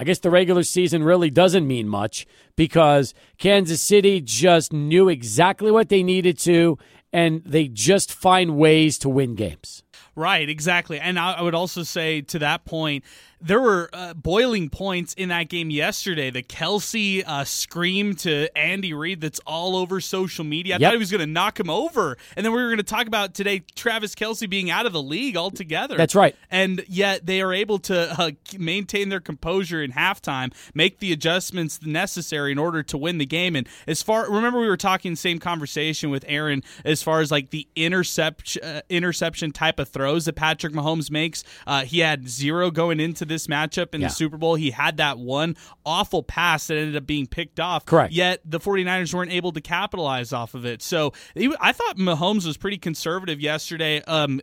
[0.00, 5.70] I guess the regular season really doesn't mean much because Kansas City just knew exactly
[5.70, 6.78] what they needed to,
[7.12, 9.82] and they just find ways to win games.
[10.16, 10.98] Right, exactly.
[10.98, 13.04] And I would also say to that point,
[13.40, 16.30] there were uh, boiling points in that game yesterday.
[16.30, 20.74] The Kelce uh, scream to Andy Reid that's all over social media.
[20.74, 20.88] I yep.
[20.88, 22.16] thought he was going to knock him over.
[22.36, 25.02] And then we were going to talk about today Travis Kelce being out of the
[25.02, 25.96] league altogether.
[25.96, 26.36] That's right.
[26.50, 31.80] And yet they are able to uh, maintain their composure in halftime, make the adjustments
[31.82, 33.56] necessary in order to win the game.
[33.56, 37.50] And as far, remember we were talking same conversation with Aaron as far as like
[37.50, 41.42] the interception, uh, interception type of throws that Patrick Mahomes makes.
[41.66, 44.08] Uh, he had zero going into this matchup in Yeah.
[44.08, 44.56] the Super Bowl.
[44.56, 47.86] He had that one awful pass that ended up being picked off.
[47.86, 48.12] Correct.
[48.12, 50.82] Yet the 49ers weren't able to capitalize off of it.
[50.82, 54.40] So he- I thought Mahomes was pretty conservative yesterday, um,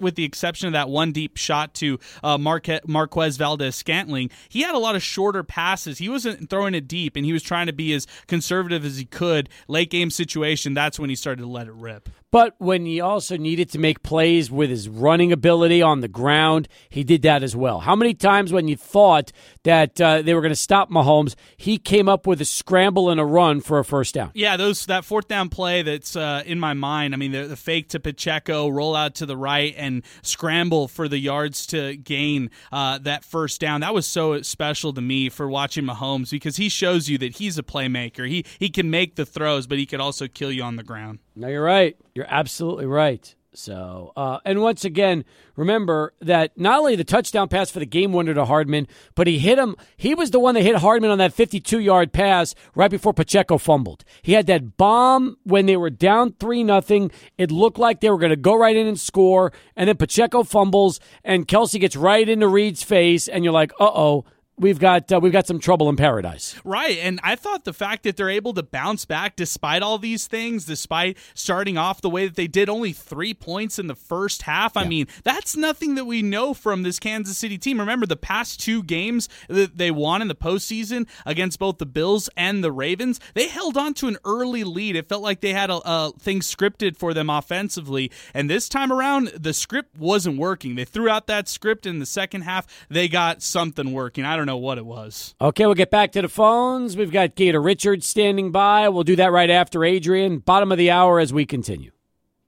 [0.00, 4.30] with the exception of that one deep shot to uh, Marque- Marquez Valdes Scantling.
[4.48, 5.98] He had a lot of shorter passes.
[5.98, 9.04] He wasn't throwing it deep, and he was trying to be as conservative as he
[9.04, 9.48] could.
[9.68, 12.08] Late game situation, that's when he started to let it rip.
[12.32, 16.68] But when he also needed to make plays with his running ability on the ground,
[16.88, 17.80] he did that as well.
[17.80, 19.32] How many times when you thought
[19.64, 23.20] that uh, they were going to stop Mahomes, he came up with a scramble and
[23.20, 24.30] a run for a first down?
[24.34, 27.14] Yeah, those that fourth down play that's uh, in my mind.
[27.14, 31.08] I mean, the, the fake to Pacheco, roll out to the right, and scramble for
[31.08, 33.80] the yards to gain uh, that first down.
[33.80, 37.58] That was so special to me for watching Mahomes because he shows you that he's
[37.58, 38.28] a playmaker.
[38.28, 41.18] He he can make the throws, but he could also kill you on the ground.
[41.34, 41.96] No, you're right.
[42.14, 43.34] You're absolutely right.
[43.52, 45.24] So, uh, and once again,
[45.56, 48.86] remember that not only the touchdown pass for the game winner to Hardman,
[49.16, 49.74] but he hit him.
[49.96, 53.58] He was the one that hit Hardman on that 52 yard pass right before Pacheco
[53.58, 54.04] fumbled.
[54.22, 57.10] He had that bomb when they were down three nothing.
[57.38, 60.44] It looked like they were going to go right in and score, and then Pacheco
[60.44, 64.24] fumbles, and Kelce gets right into Reid's face, and you're like, uh oh.
[64.60, 66.54] We've got uh, we've got some trouble in paradise.
[66.64, 66.98] Right.
[66.98, 70.66] And I thought the fact that they're able to bounce back despite all these things,
[70.66, 74.76] despite starting off the way that they did, only three points in the first half.
[74.76, 77.80] I mean, that's nothing that we know from this Kansas City team.
[77.80, 82.28] Remember, the past two games that they won in the postseason against both the Bills
[82.36, 84.94] and the Ravens, they held on to an early lead.
[84.94, 88.12] It felt like they had a, a thing scripted for them offensively.
[88.34, 90.74] And this time around, the script wasn't working.
[90.74, 92.66] They threw out that script in the second half.
[92.90, 94.26] They got something working.
[94.26, 95.34] I don't know what it was.
[95.40, 96.96] Okay, we'll get back to the phones.
[96.96, 98.88] We've got Gator Richards standing by.
[98.88, 100.38] We'll do that right after Adrian.
[100.38, 101.92] Bottom of the hour as we continue.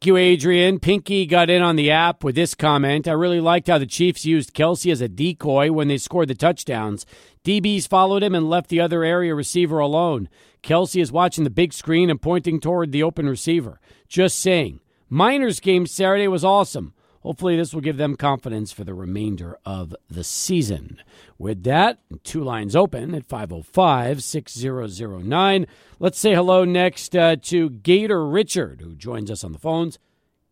[0.03, 0.81] Thank you, Adrian.
[0.81, 3.07] Pinky got in on the app with this comment.
[3.07, 6.35] I really liked how the Chiefs used Kelce as a decoy when they scored the
[6.35, 7.07] touchdowns.
[7.45, 10.29] DBs followed him and left the other area receiver alone.
[10.61, 13.79] Kelce is watching the big screen and pointing toward the open receiver.
[14.09, 14.81] Just saying.
[15.09, 16.95] Miners game Saturday was awesome.
[17.23, 20.99] Hopefully, this will give them confidence for the remainder of the season.
[21.39, 25.67] With that, two lines open at 505 6009.
[26.01, 30.01] Let's say hello next uh, to Gator Richard, who joins us on the phones.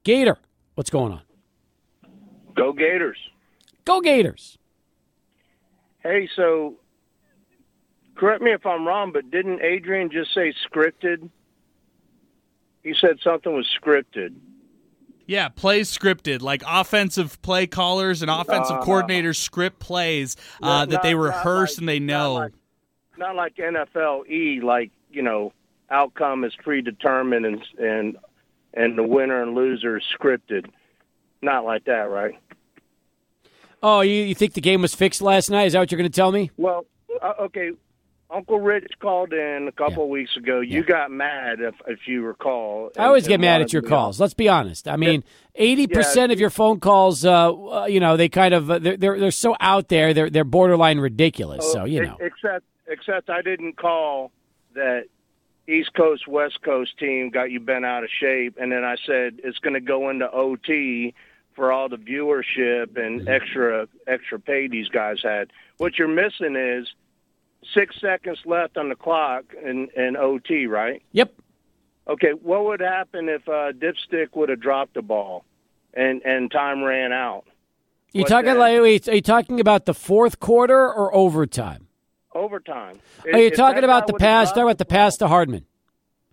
[0.05, 0.39] Gator,
[0.77, 1.23] what's going on?
[2.55, 3.19] Go Gators.
[3.85, 4.57] Go Gators.
[6.05, 6.77] Hey, so
[8.15, 11.29] correct me if I'm wrong, but didn't Adrian just say scripted?
[12.85, 14.37] He said something was scripted.
[15.31, 21.03] Yeah, plays scripted, like offensive play callers and offensive Uh, coordinators script plays uh, that
[21.05, 22.35] they not- not rehearse like- and they not know.
[22.35, 22.53] like-
[23.17, 25.53] Not like NFL E, like you know,
[25.89, 28.17] outcome is predetermined and and
[28.75, 30.67] and the winner and loser is scripted.
[31.43, 32.35] Not like that, right?
[33.85, 35.67] Oh, you, you think the game was fixed last night?
[35.67, 36.51] Is that what you're going to tell me?
[36.57, 36.87] Well,
[37.23, 37.71] uh, okay.
[38.33, 40.61] Uncle Rich called in a couple of weeks ago.
[40.61, 42.91] You got mad, if if you recall.
[42.97, 44.21] I always and- get and mad at your calls.
[44.21, 44.87] Let's be honest.
[44.87, 45.25] I mean,
[45.57, 45.97] eighty Yeah.
[45.97, 49.19] percent of your phone calls, uh, uh, you know, they kind of uh, they're, they're
[49.19, 50.15] they're so out there.
[50.15, 51.61] They're they're borderline ridiculous.
[51.65, 54.31] Oh, so you know, Except, except I didn't call
[54.75, 55.05] that
[55.69, 59.41] East Coast West Coast team got you bent out of shape, and then I said
[59.43, 61.15] it's going to go into OT
[61.55, 63.29] for all the viewership and Mm-hmm.
[63.29, 65.51] extra extra pay these guys had.
[65.79, 66.89] What you're missing is
[67.75, 71.03] six seconds left on the clock in, in OT, right?
[71.13, 71.35] yep.
[72.09, 75.45] Okay, what would happen if uh, Dipstick would have dropped the ball
[75.95, 77.45] and and time ran out?
[78.13, 81.87] You talking like wait, are you talking about the fourth quarter or overtime?
[82.35, 82.99] Overtime.
[83.33, 84.49] Are you talking about the pass?
[84.49, 85.67] Talking about the pass to Hardman.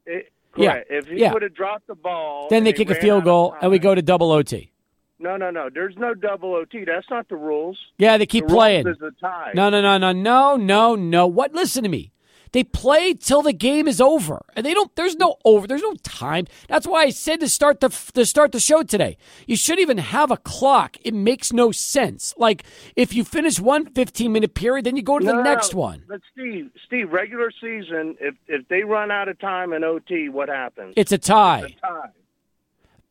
[0.06, 0.82] It, Yeah.
[0.90, 1.34] If he yeah.
[1.34, 3.94] would have dropped the ball, Then they they kick a field goal and we go
[3.94, 4.72] to double OT.
[5.20, 5.70] No, no, no.
[5.74, 6.86] There's no double OT.
[6.86, 7.78] That's not the rules.
[7.98, 8.88] Yeah, they keep the rules playing.
[8.88, 9.52] is a tie.
[9.56, 11.28] No, no, no, no, no, no, no.
[11.28, 11.54] What?
[11.54, 12.12] Listen to me.
[12.54, 14.96] They play till the game is over, and they don't.
[14.96, 15.68] There's no over.
[15.68, 16.46] There's no time.
[16.70, 19.18] That's why I said to start the to start the show today.
[19.48, 20.96] You shouldn't even have a clock.
[21.04, 22.34] It makes no sense.
[22.38, 22.64] Like
[22.96, 26.04] if you finish one 15 minute period, then you go to No, the next one.
[26.08, 30.48] But Steve, Steve, regular season, if if they run out of time in OT, what
[30.48, 30.94] happens?
[30.96, 31.60] It's a tie.
[31.60, 32.10] a tie.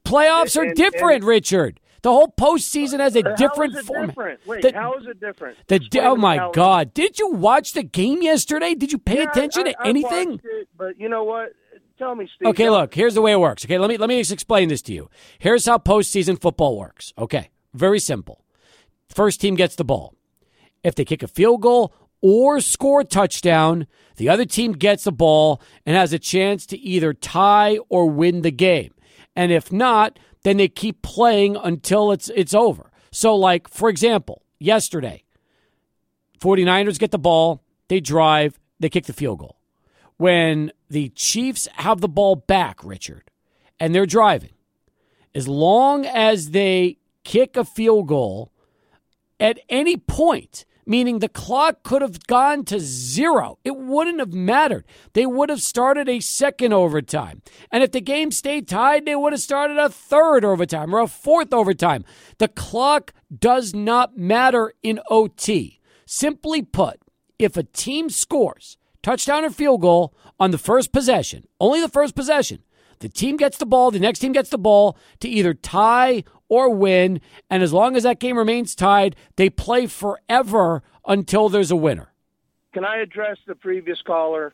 [0.05, 1.81] Playoffs are And- different, and- Richard.
[2.03, 4.09] The whole postseason has a How different is it format.
[4.09, 4.41] different?
[4.47, 5.57] Wait, The- how is it different?
[5.69, 6.95] The, oh my God!
[6.95, 8.75] Did you watch the game yesterday?
[8.75, 10.31] Did you pay Yeah, attention I- to I anything?
[10.33, 11.53] watched it, but you know what?
[11.99, 12.49] Tell me, Steve.
[12.49, 13.65] Okay, look, here's the way it works.
[13.65, 15.09] Okay, let me let me just explain this to you.
[15.39, 17.13] Here's how postseason football works.
[17.17, 18.45] Okay, very simple.
[19.09, 20.15] First team gets the ball.
[20.85, 25.13] If they kick a field goal or score a touchdown, the other team gets the
[25.13, 28.93] ball and has a chance to either tie or win the game.
[29.35, 32.93] And if not, then they keep playing until it's it's over.
[33.11, 35.25] So like for example, yesterday,
[36.39, 39.57] 49ers get the ball, they drive, they kick the field goal.
[40.19, 43.29] When the Chiefs have the ball back, Richard,
[43.81, 44.53] and they're driving,
[45.35, 48.53] as long as they kick a field goal
[49.41, 53.59] at any point, meaning the clock could have gone to zero.
[53.65, 54.85] It wouldn't have mattered.
[55.13, 57.43] They would have started a second overtime.
[57.73, 61.09] And if the game stayed tied, they would have started a third overtime or a
[61.09, 62.05] fourth overtime.
[62.39, 65.81] The clock does not matter in OT.
[66.07, 67.01] Simply put,
[67.39, 72.15] if a team scores touchdown or field goal on the first possession, only the first
[72.15, 72.63] possession,
[73.01, 76.71] the team gets the ball, the next team gets the ball to either tie or
[76.71, 77.21] win.
[77.51, 82.13] And as long as that game remains tied, they play forever until there's a winner.
[82.73, 84.53] Can I address the previous caller?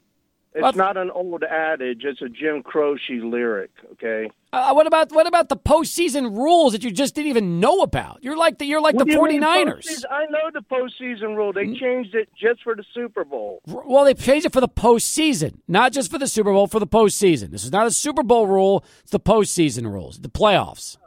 [0.55, 3.71] It's not an old adage; it's a Jim Croce lyric.
[3.93, 4.31] Okay.
[4.53, 8.19] Uh, what about what about the postseason rules that you just didn't even know about?
[8.23, 9.87] You're like the you're like What the you 49ers.
[9.87, 10.05] postseason?
[10.11, 11.55] I know the postseason rule.
[11.55, 13.61] They changed it just for the Super Bowl.
[13.67, 16.87] Well, they changed it for the postseason, not just for the Super Bowl, for the
[16.87, 17.51] postseason.
[17.51, 20.99] This is not a Super Bowl rule; it's the postseason rules, the playoffs.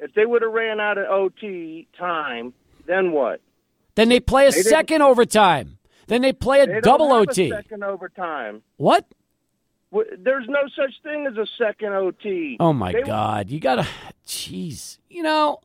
[0.00, 2.52] If they would have ran out of OT time,
[2.86, 3.40] then what?
[3.94, 5.77] Then they play a didn't- second overtime.
[6.08, 7.50] Then they play a They double don't have OT.
[7.50, 8.62] A second overtime.
[8.76, 9.06] What?
[10.18, 12.56] There's no such thing as a second OT.
[12.60, 13.50] Oh my They- God!
[13.50, 13.86] You gotta,
[14.26, 15.60] jeez, you know,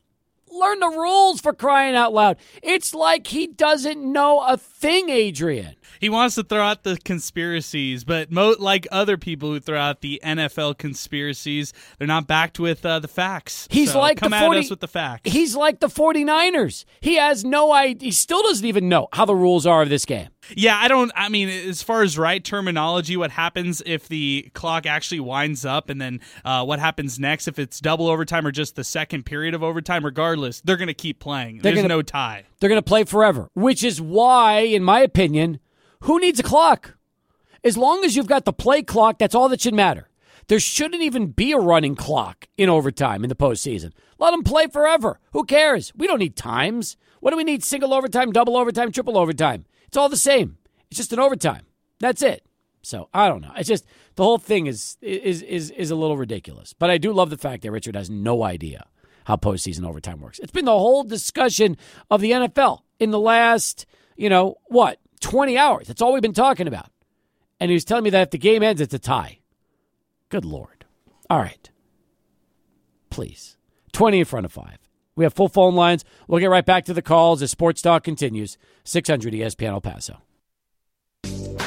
[0.49, 2.37] learn the rules for crying out loud.
[2.61, 5.75] It's like he doesn't know a thing, Adrian.
[5.99, 9.99] He wants to throw out the conspiracies, but mo- like other people who throw out
[10.01, 13.67] the NFL conspiracies, they're not backed with uh, the facts.
[13.71, 15.29] He's So like come the at 40 us with the facts.
[15.31, 16.85] He's like the 49ers.
[17.01, 18.07] He has no idea.
[18.07, 20.29] He still doesn't even know how the rules are of this game.
[20.55, 21.11] Yeah, I don't.
[21.15, 25.89] I mean, as far as right terminology, what happens if the clock actually winds up,
[25.89, 29.53] and then uh, what happens next if it's double overtime or just the second period
[29.53, 30.03] of overtime?
[30.03, 31.57] Regardless, they're going to keep playing.
[31.57, 32.43] They're There's gonna- no tie.
[32.59, 35.59] They're going to play forever, which is why, in my opinion,
[36.01, 36.95] who needs a clock?
[37.63, 40.09] As long as you've got the play clock, that's all that should matter.
[40.47, 43.91] There shouldn't even be a running clock in overtime in the postseason.
[44.19, 45.19] Let them play forever.
[45.31, 45.93] Who cares?
[45.95, 46.97] We don't need times.
[47.21, 47.63] What do we need?
[47.63, 49.65] Single overtime, double overtime, triple overtime.
[49.93, 50.57] It's all the same.
[50.89, 51.67] It's just an overtime.
[51.99, 52.43] That's it.
[52.81, 53.51] So I don't know.
[53.55, 56.73] It's just the whole thing is is is is a little ridiculous.
[56.73, 58.87] But I do love the fact that Richard has no idea
[59.25, 60.39] how postseason overtime works.
[60.39, 61.77] It's been the whole discussion
[62.09, 63.85] of the NFL in the last,
[64.17, 65.89] you know, what, 20 hours.
[65.89, 66.89] That's all we've been talking about.
[67.59, 69.41] And he was telling me that if the game ends, it's a tie.
[70.29, 70.85] Good Lord.
[71.29, 71.69] All right.
[73.11, 73.57] Please.
[73.91, 74.79] 20 in front of five.
[75.15, 76.03] We have full phone lines.
[76.27, 78.57] We'll get right back to the calls as Sports Talk continues.
[78.83, 80.21] 600 ESPN El Paso.
[81.23, 81.57] Not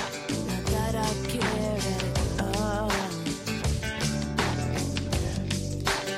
[0.66, 1.78] that I care
[2.38, 2.90] at all.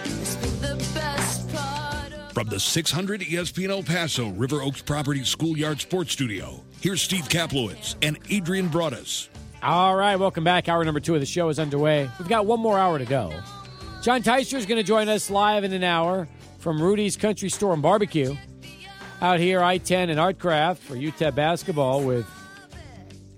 [0.05, 5.23] It's been the best part of From the 600 ESPN El Paso River Oaks Property
[5.25, 9.29] Schoolyard Sports Studio, here's Steve Kaplowitz and Adrian Broadus.
[9.63, 10.69] All right, welcome back.
[10.69, 12.09] Hour number two of the show is underway.
[12.19, 13.33] We've got one more hour to go.
[14.03, 17.73] John Teister is going to join us live in an hour from Rudy's Country Store
[17.73, 18.37] and Barbecue
[19.21, 22.27] out here, I 10 and Artcraft for UTEP basketball with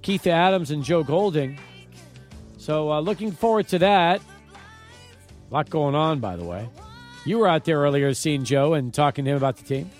[0.02, 1.58] Keith Adams and Joe Golding.
[2.58, 4.20] So, uh, looking forward to that.
[5.50, 6.68] A lot going on, by the way.
[7.24, 9.90] You were out there earlier seeing Joe and talking to him about the team.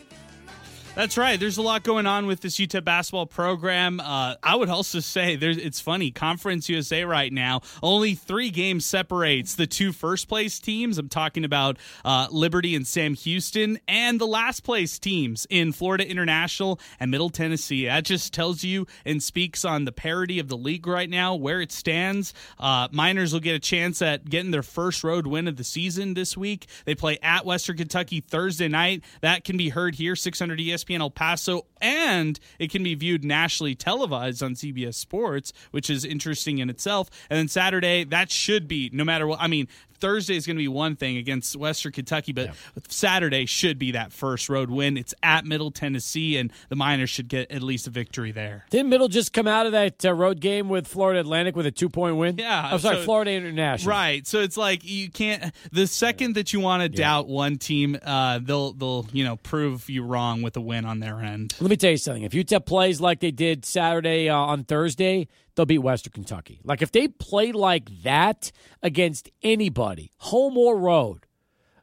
[0.97, 1.39] That's right.
[1.39, 4.01] There's a lot going on with this UTEP basketball program.
[4.01, 5.57] Uh, I would also say there's.
[5.57, 6.11] It's funny.
[6.11, 10.99] Conference USA right now only three games separates the two first place teams.
[10.99, 16.07] I'm talking about uh, Liberty and Sam Houston, and the last place teams in Florida
[16.07, 17.87] International and Middle Tennessee.
[17.87, 21.61] That just tells you and speaks on the parity of the league right now, where
[21.61, 22.35] it stands.
[22.59, 26.15] Uh, Miners will get a chance at getting their first road win of the season
[26.15, 26.67] this week.
[26.85, 29.05] They play at Western Kentucky Thursday night.
[29.21, 33.75] That can be heard here, 600 ESPN El Paso, and it can be viewed nationally
[33.75, 37.11] televised on CBS Sports, which is interesting in itself.
[37.29, 39.41] And then Saturday, that should be no matter what.
[39.41, 39.69] I mean,
[40.01, 42.51] Thursday is going to be one thing against Western Kentucky, but
[42.89, 44.97] Saturday should be that first road win.
[44.97, 48.65] It's at Middle Tennessee, and the Miners should get at least a victory there.
[48.71, 51.71] Didn't Middle just come out of that uh, road game with Florida Atlantic with a
[51.71, 52.37] two point win?
[52.39, 53.91] Yeah, I'm sorry, so- Florida International.
[53.91, 54.27] Right.
[54.27, 55.55] So it's like you can't.
[55.73, 59.89] The second that you want to doubt one team, uh, they'll they'll you know prove
[59.91, 61.55] you wrong with a win on their end.
[61.61, 62.23] Let me tell you something.
[62.23, 66.61] If UTEP plays like they did Saturday uh, on Thursday, they'll beat Western Kentucky.
[66.65, 71.27] Like if they play like that against anybody, home or road,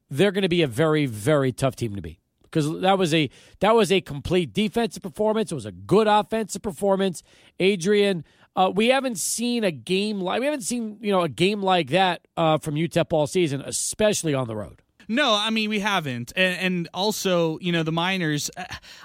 [0.10, 2.20] they're going to be a very, very tough team to beat.
[2.44, 5.52] Because that was a that was a complete defensive performance.
[5.52, 7.22] It was a good offensive performance.
[7.60, 8.24] Adrian,
[8.56, 11.90] uh, we haven't seen a game like we haven't seen you know a game like
[11.90, 14.82] that uh, from UTEP all season, especially on the road.
[15.10, 18.52] No, I mean we haven't, and, and also you know the Miners.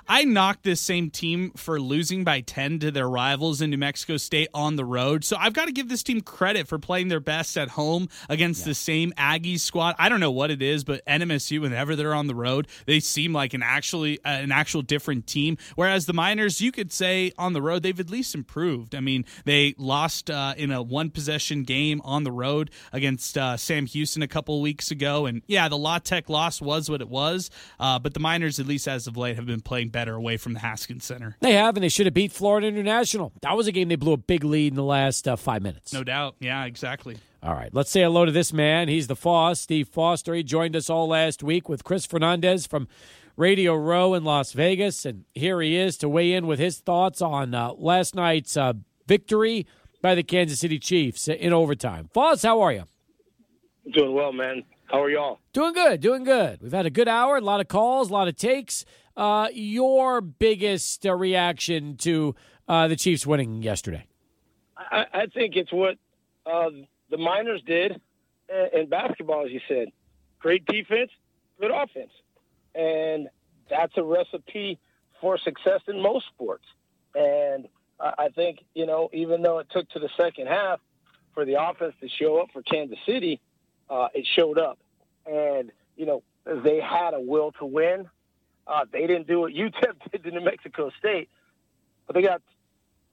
[0.09, 4.17] I knocked this same team for losing by ten to their rivals in New Mexico
[4.17, 5.25] State on the road.
[5.25, 8.65] So I've got to give this team credit for playing their best at home against
[8.65, 9.95] the same Aggies squad.
[9.99, 13.33] I don't know what it is, but NMSU whenever they're on the road, they seem
[13.33, 15.57] like an actually uh, an actual different team.
[15.77, 18.97] Whereas the Miners, you could say on the road they've at least improved.
[18.97, 23.57] I mean they lost uh, in a one possession game on the road against uh,
[23.57, 27.09] Sam Houston a couple weeks ago, and yeah, the La Tech loss was what it
[27.11, 27.51] was.
[27.79, 30.55] Uh, but the Miners, at least as of late, have been playing better away from
[30.55, 31.37] the Haskins Center.
[31.41, 33.31] They have, and they should have beat Florida International.
[33.43, 35.93] That was a game they blew a big lead in the last uh, five minutes.
[35.93, 36.37] No doubt.
[36.41, 37.19] Yeah, exactly.
[37.43, 38.89] All right, let's say hello to this man.
[38.89, 40.33] He's the Foss, Steve Foster.
[40.33, 42.89] He joined us all last week with Chris Fernandez from
[43.37, 47.21] Radio Row in Las Vegas, and here he is to weigh in with his thoughts
[47.21, 48.73] on uh, last night's uh,
[49.07, 49.67] victory
[50.01, 52.09] by the Kansas City Chiefs in overtime.
[52.15, 52.85] Foss, how are you?
[53.93, 54.63] Doing well, man.
[54.93, 55.39] How are y'all?
[55.55, 56.61] Doing good, doing good.
[56.61, 58.85] We've had a good hour, a lot of calls, a lot of takes.
[59.17, 62.35] Uh, your biggest uh, reaction to
[62.69, 64.05] uh, the Chiefs winning yesterday?
[64.77, 65.97] I, I think it's what
[66.45, 66.69] uh,
[67.11, 68.03] the Miners did
[68.75, 69.89] in, basketball, as you said.
[70.39, 71.11] Great defense,
[71.59, 72.13] good offense,
[72.75, 73.29] and
[73.71, 74.79] that's a recipe
[75.23, 76.65] for success in most sports.
[77.15, 77.67] And
[77.99, 80.81] I, I think you know, even though it took to the second half
[81.33, 83.41] for the offense to show up for Kansas City,
[83.89, 84.79] uh, it showed up,
[85.27, 88.09] and you know they had a will to win.
[88.67, 91.29] Uh, they didn't do what UTEP did to New Mexico State,
[92.07, 92.43] but they got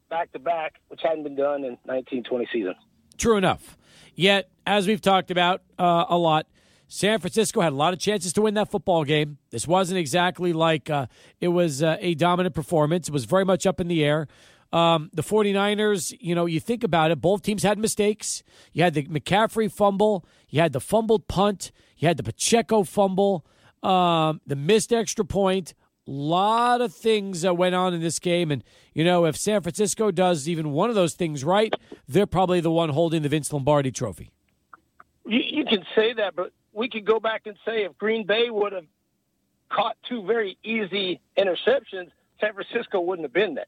[0.10, 2.76] back to back, which hadn't been done in 1920 season.
[3.18, 3.78] True enough.
[4.16, 6.48] Yet, as we've talked about uh, a lot,
[6.88, 9.38] San Francisco had a lot of chances to win that football game.
[9.52, 11.06] This wasn't exactly like uh,
[11.40, 13.08] it was uh, a dominant performance.
[13.08, 14.28] It was very much up in the air.
[14.72, 18.44] Um, the 49ers, you know, you think about it, both teams had mistakes.
[18.72, 23.46] You had the McCaffrey fumble, you had the fumbled punt, you had the Pacheco fumble,
[23.84, 25.74] um, the missed extra point.
[26.08, 28.50] A lot of things that went on in this game.
[28.50, 31.72] And, you know, if San Francisco does even one of those things right,
[32.08, 34.32] they're probably the one holding the Vince Lombardi trophy.
[35.28, 38.50] You, you can say that, but we could go back and say if Green Bay
[38.50, 38.86] would have
[39.70, 42.10] caught two very easy interceptions,
[42.42, 43.68] San Francisco wouldn't have been there.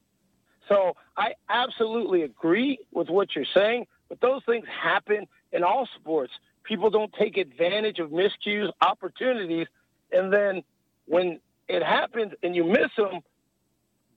[0.67, 6.31] So I absolutely agree with what you're saying, but those things happen in all sports.
[6.63, 9.67] People don't take advantage of miscues, opportunities,
[10.11, 10.63] and then
[11.05, 13.21] when it happens and you miss them,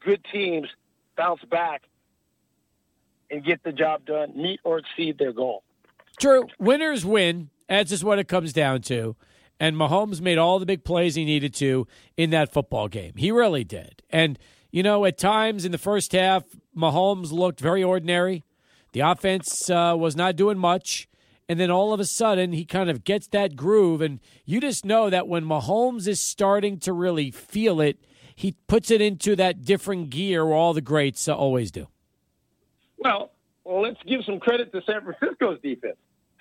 [0.05, 0.69] good teams
[1.17, 1.83] bounce back
[3.31, 5.63] and get the job done, meet or exceed their goal.
[6.21, 6.47] True.
[6.59, 7.51] Winners win.
[7.69, 9.17] That's just what it comes down to.
[9.59, 11.87] And Mahomes made all the big plays he needed to
[12.17, 13.15] in that football game.
[13.17, 14.03] He really did.
[14.11, 14.39] And,
[14.71, 16.45] you know, at times in the first half,
[16.77, 18.45] Mahomes looked very ordinary.
[18.93, 21.09] The offense uh, was not doing much.
[21.49, 24.01] And then all of a sudden, he kind of gets that groove.
[24.01, 27.99] And you just know that when Mahomes is starting to really feel it,
[28.35, 31.87] he puts it into that different gear where all the greats uh, always do.
[32.97, 33.31] Well,
[33.65, 35.97] well, let's give some credit to San Francisco's defense.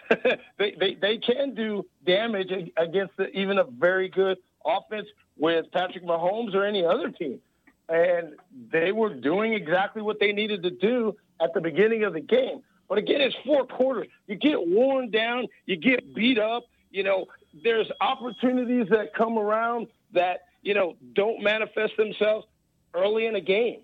[0.57, 6.03] they, they they can do damage against the, even a very good offense with Patrick
[6.03, 7.39] Mahomes or any other team,
[7.87, 8.33] and
[8.71, 12.61] they were doing exactly what they needed to do at the beginning of the game.
[12.89, 14.07] But again, it's four quarters.
[14.27, 16.65] You get worn down, you get beat up.
[16.91, 17.25] You know,
[17.63, 22.45] there's opportunities that come around that you know don't manifest themselves
[22.93, 23.81] early in a game,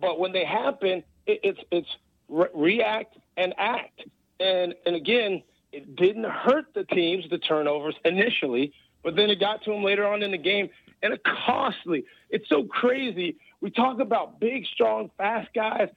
[0.00, 1.88] but when they happen, it, it's it's
[2.28, 4.02] re- react and act.
[4.40, 5.42] And and again,
[5.72, 10.06] it didn't hurt the teams the turnovers initially, but then it got to them later
[10.06, 10.70] on in the game,
[11.02, 12.04] and it costly.
[12.30, 13.36] It's so crazy.
[13.60, 15.88] We talk about big, strong, fast guys,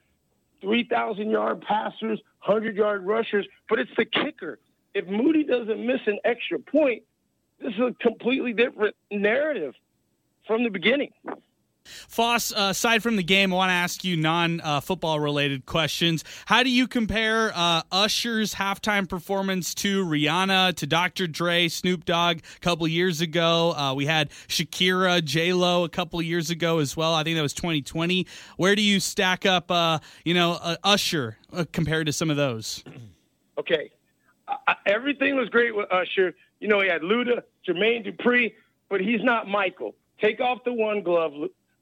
[0.62, 4.59] three thousand yard passers, hundred yard rushers, but it's the kicker.
[4.93, 7.03] If Moody doesn't miss an extra point,
[7.59, 9.74] this is a completely different narrative
[10.47, 11.12] from the beginning.
[12.07, 15.65] Foss, uh, aside from the game, I want to ask you non uh, football related
[15.65, 16.23] questions.
[16.45, 21.27] How do you compare uh, Usher's halftime performance to Rihanna, to Dr.
[21.27, 23.73] Dre, Snoop Dogg a couple years ago?
[23.73, 27.13] Uh, we had Shakira, J Lo a couple years ago as well.
[27.13, 28.27] I think that was 2020.
[28.57, 31.38] Where do you stack up, uh, you know, uh, Usher
[31.71, 32.84] compared to some of those?
[33.57, 33.91] Okay,
[34.88, 36.34] everything was great with Usher.
[36.59, 38.53] You know, he had Luda, Jermaine Dupri,
[38.89, 39.93] but he's not Michael.
[40.19, 41.34] Take off the one glove,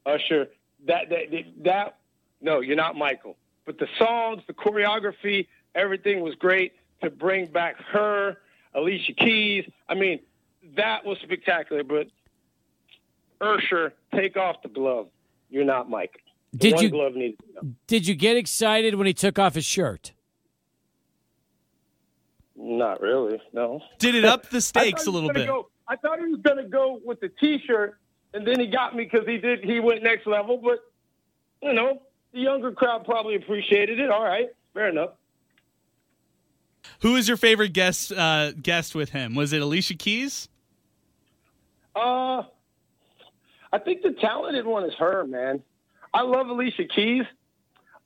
[0.06, 0.48] Usher,
[0.86, 1.98] that, that that
[2.40, 3.36] no, you're not Michael.
[3.66, 6.72] But the songs, the choreography, everything was great
[7.02, 8.38] to bring back her,
[8.74, 9.70] Alicia Keys.
[9.88, 10.20] I mean,
[10.76, 11.84] that was spectacular.
[11.84, 12.08] But
[13.40, 15.08] Usher, take off the glove.
[15.50, 16.22] You're not Mike.
[16.52, 17.68] The Did one you- glove needs to go.
[17.86, 20.12] Did you get excited when he took off his shirt?
[22.56, 23.40] Not really.
[23.52, 23.80] No.
[23.98, 25.46] Did it up the stakes a little bit?
[25.46, 27.98] Go, I thought he was going to go with the T-shirt,
[28.34, 29.64] and then he got me because he did.
[29.64, 30.78] He went next level, but
[31.62, 32.00] you know,
[32.32, 34.10] the younger crowd probably appreciated it.
[34.10, 35.10] All right, fair enough.
[37.02, 39.34] Who is your favorite guest uh, guest with him?
[39.34, 40.48] Was it Alicia Keys?
[41.94, 42.42] Uh,
[43.72, 45.62] I think the talented one is her, man.
[46.12, 47.24] I love Alicia Keys.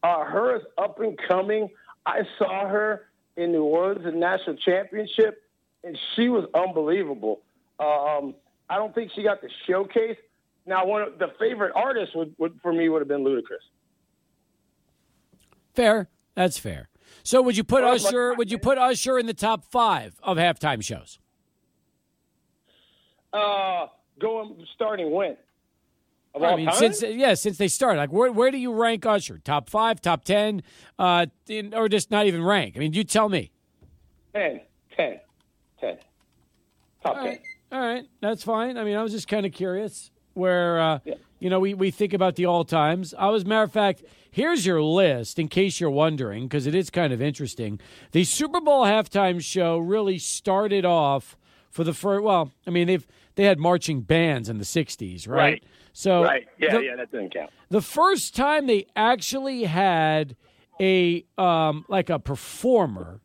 [0.03, 0.57] Uh, H.E.R.
[0.57, 1.71] is up and coming.
[2.05, 3.07] I saw her
[3.37, 5.43] in New Orleans in national championship,
[5.83, 7.41] and she was unbelievable.
[7.79, 8.35] Um,
[8.69, 10.17] I don't think she got the showcase.
[10.67, 13.59] Now, one of the favorite artists would, would for me would have been Ludacris.
[15.75, 16.09] Fair.
[16.35, 16.89] That's fair.
[17.23, 18.35] So would you put Well, like- Usher?
[18.35, 21.19] Would you put Usher in the top five of halftime shows?
[23.33, 23.87] Uh,
[24.21, 25.37] going starting when?
[26.35, 26.75] Of I mean, time?
[26.77, 29.39] since yeah, since they started, like where where do you rank Usher?
[29.39, 30.63] Top five, top ten,
[30.99, 32.75] uh, in, or just not even rank?
[32.77, 33.53] I mean, you tell me.
[34.35, 34.61] 10,
[34.97, 35.21] 10,
[35.81, 35.97] 10.
[37.05, 37.25] Top All 10.
[37.25, 37.41] right,
[37.75, 38.79] all right, that's fine.
[38.79, 41.15] I mean, I was just kind of curious where uh, Yeah.
[41.41, 43.15] you know we we think about the all times.
[43.19, 44.03] I was matter of fact.
[44.31, 47.79] Here's your list in case you're wondering, because it is kind of interesting.
[48.11, 51.37] The Super Bowl halftime show really started off
[51.71, 52.23] for the first.
[52.25, 53.07] Well, I mean they've
[53.37, 55.37] they had marching bands in the '60s, right?
[55.37, 55.65] Right.
[55.93, 56.47] So Right.
[56.59, 57.51] Yeah, the- yeah, that doesn't count.
[57.71, 60.37] the first time they actually had
[60.81, 63.21] a um like a performer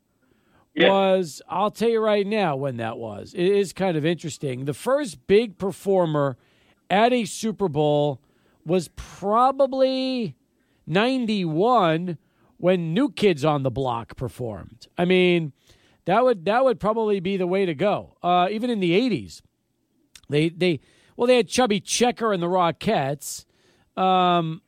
[0.88, 3.34] Was I'll tell you right now when that was.
[3.34, 4.66] It is kind of interesting.
[4.66, 6.38] The first big performer
[6.90, 8.22] at a Super Bowl
[8.66, 10.36] was probably
[10.88, 12.18] 91
[12.58, 14.88] when New Kids on the Block performed.
[14.98, 15.54] I mean,
[16.06, 18.16] that would that would probably be the way to go.
[18.22, 19.42] Uh, even in the 80s.
[20.30, 20.80] They they
[21.16, 23.46] well they had Chubby Checker and the Rockettes.
[23.98, 24.62] Um,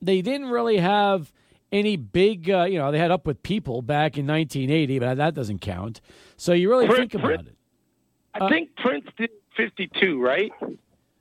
[0.00, 1.32] they didn't really have
[1.72, 5.34] any big, uh, you know, they had Up with People back in 1980, but that
[5.34, 6.00] doesn't count.
[6.36, 7.56] So you really Prince- think about it.
[8.34, 10.52] I think Prince did 52, right?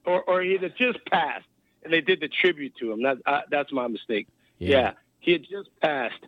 [0.06, 1.46] Or, or he had just passed,
[1.84, 3.02] and they did the tribute to him.
[3.04, 4.28] That, uh, that's my mistake.
[4.58, 4.70] Yeah.
[4.70, 4.92] Yeah.
[5.20, 6.24] he had just passed.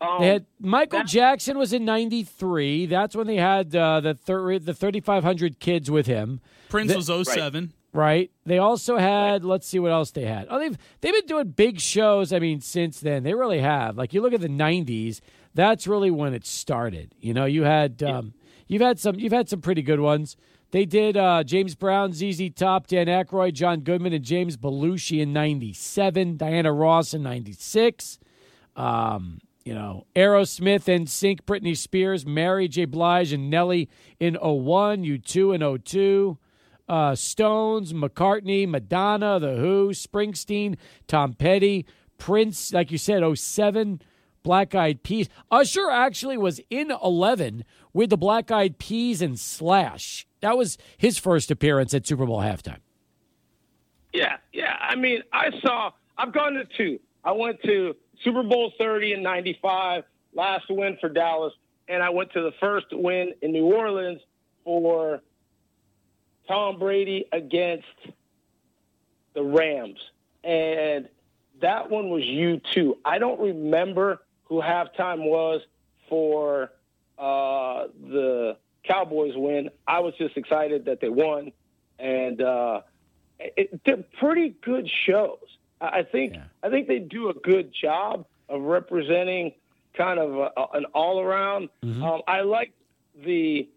[0.00, 2.86] Um, They had Michael that- Jackson was in '93.
[2.86, 7.08] That's when they had uh, the thir- the 3,500 kids with him, Prince The- was
[7.10, 7.64] 07.
[7.64, 7.70] right?
[8.44, 9.44] They also had.
[9.44, 10.46] Let's see what else they had.
[10.50, 12.32] Oh, they've they've been doing big shows.
[12.32, 13.96] I mean, since then they really have.
[13.96, 15.20] Like you look at the '90s,
[15.54, 17.14] that's really when it started.
[17.20, 18.34] You know, you had um,
[18.66, 20.36] you've had some you've had some pretty good ones.
[20.72, 25.32] They did uh, James Brown, ZZ Top, Dan Aykroyd, John Goodman, and James Belushi in
[25.32, 26.36] '97.
[26.36, 28.18] Diana Ross in '96.
[28.74, 32.84] Um, you know, Aerosmith NSYNC, Britney Spears, Mary J.
[32.84, 33.88] Blige, and Nelly
[34.20, 36.38] in 01, U2 in 02.
[36.88, 40.76] Uh, Stones, McCartney, Madonna, The Who, Springsteen,
[41.08, 41.84] Tom Petty,
[42.18, 44.00] Prince, like you said, 07,
[44.42, 45.28] Black Eyed Peas.
[45.50, 50.26] Usher actually was in 11 with the Black Eyed Peas and Slash.
[50.40, 52.78] That was his first appearance at Super Bowl halftime.
[54.12, 54.76] Yeah, yeah.
[54.80, 55.90] I mean, I saw.
[56.16, 57.00] I've gone to two.
[57.24, 61.52] I went to Super Bowl 30 in '95, last win for Dallas,
[61.88, 64.20] and I went to the first win in New Orleans
[64.64, 65.22] for
[66.48, 67.86] Tom Brady against
[69.34, 69.98] the Rams,
[70.44, 71.08] and
[71.60, 72.98] that one was you too.
[73.04, 75.60] I don't remember who halftime was
[76.08, 76.70] for
[77.18, 79.70] uh, the Cowboys win.
[79.86, 81.52] I was just excited that they won,
[81.98, 82.40] and.
[82.40, 82.80] Uh,
[83.38, 85.36] it, they're pretty good shows.
[85.78, 86.44] I think Yeah.
[86.62, 89.52] I think they do a good job of representing
[89.92, 91.68] kind of a, a- an all around.
[91.82, 92.72] Um, I like
[93.26, 93.68] the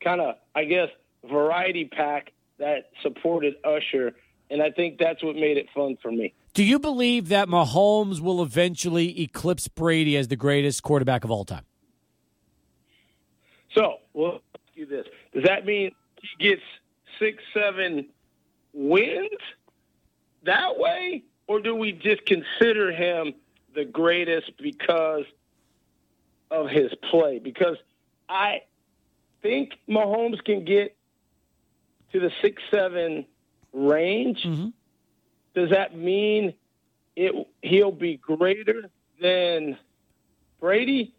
[0.00, 0.88] kind of I guess
[1.28, 4.12] variety pack that supported Usher,
[4.50, 6.34] and I think that's what made it fun for me.
[6.54, 11.44] Do you believe that Mahomes will eventually eclipse Brady as the greatest quarterback of all
[11.44, 11.64] time?
[13.74, 16.62] So, we'll ask you this: Does that mean he gets
[17.18, 18.06] six, seven
[18.74, 19.30] wins
[20.44, 23.34] that way, or do we just consider him
[23.74, 25.24] the greatest because
[26.50, 27.38] of his play?
[27.38, 27.76] Because
[28.28, 28.62] I
[29.40, 30.96] think Mahomes can get
[32.12, 33.26] to the six, seven
[33.72, 34.46] range.
[35.54, 36.54] Does that mean
[37.16, 38.90] it he'll be greater
[39.20, 39.78] than
[40.60, 41.14] Brady?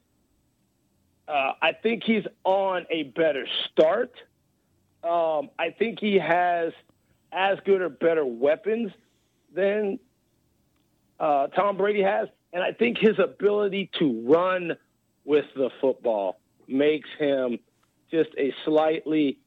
[1.27, 4.11] Uh, I think he's on a better start.
[5.03, 6.73] Um, I think he has
[7.31, 8.91] as good or better weapons
[9.53, 9.99] than
[11.19, 12.27] uh, Tom Brady has.
[12.51, 14.73] And I think his ability to run
[15.25, 17.59] with the football makes him
[18.11, 19.39] just a slightly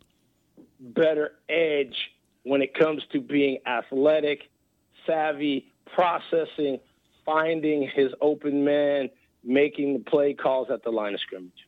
[0.94, 1.96] better edge
[2.44, 4.40] when it comes to being athletic,
[5.06, 6.78] savvy, processing,
[7.24, 9.10] finding his open man,
[9.44, 11.65] making the play calls at the line of scrimmage.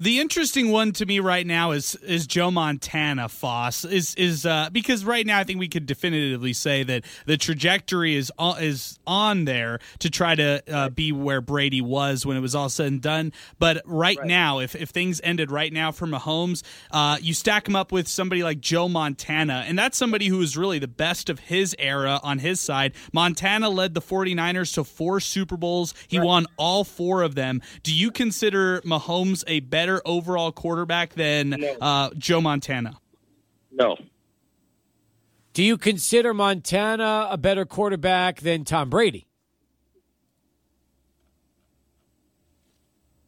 [0.00, 3.28] The interesting one to me right now is is Joe Montana.
[3.28, 7.36] Foss is is uh, because right now I think we could definitively say that the
[7.36, 12.36] trajectory is on, is on there to try to uh, be where Brady was when
[12.36, 13.32] it was all said and done.
[13.58, 14.26] But right, Right.
[14.26, 18.08] now, if if things ended right now for Mahomes, uh, you stack him up with
[18.08, 22.20] somebody like Joe Montana, and that's somebody who is really the best of his era
[22.22, 22.92] on his side.
[23.12, 25.94] Montana led the 49ers to four Super Bowls.
[26.08, 27.60] He won all four of them.
[27.82, 31.76] Do you consider Mahomes a better overall quarterback than No.
[31.80, 32.98] uh, Joe Montana?
[33.72, 33.96] No.
[35.52, 39.26] Do you consider Montana a better quarterback than Tom Brady?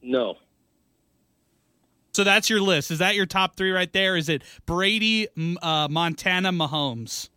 [0.03, 0.37] No.
[2.13, 2.91] So that's your list.
[2.91, 4.17] Is that your top three right there?
[4.17, 5.29] Is it Brady,
[5.63, 7.29] uh, Montana, Mahomes?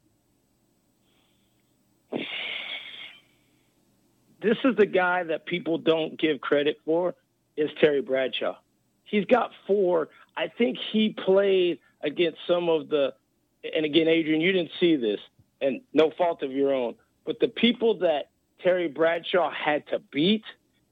[4.41, 7.13] this is the guy that people don't give credit for
[7.55, 8.55] is Terry Bradshaw.
[9.11, 10.07] He's got four.
[10.37, 13.13] I think he played against some of the
[13.75, 15.19] and again, Adrian, you didn't see this,
[15.59, 16.95] and no fault of your own,
[17.25, 18.29] but the people that
[18.63, 20.43] Terry Bradshaw had to beat,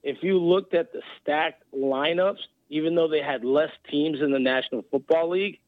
[0.04, 4.38] if you looked at the stacked lineups, even though they had less teams in the
[4.38, 5.58] National Football League,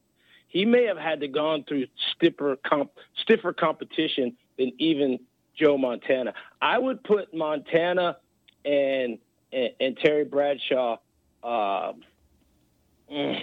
[0.47, 5.19] he may have had to gone through stiffer comp, stiffer competition than even
[5.57, 6.33] Joe Montana.
[6.61, 8.17] I would put Montana
[8.63, 9.17] and
[9.51, 10.97] and, and Terry Bradshaw
[11.43, 11.93] uh,
[13.11, 13.39] mm,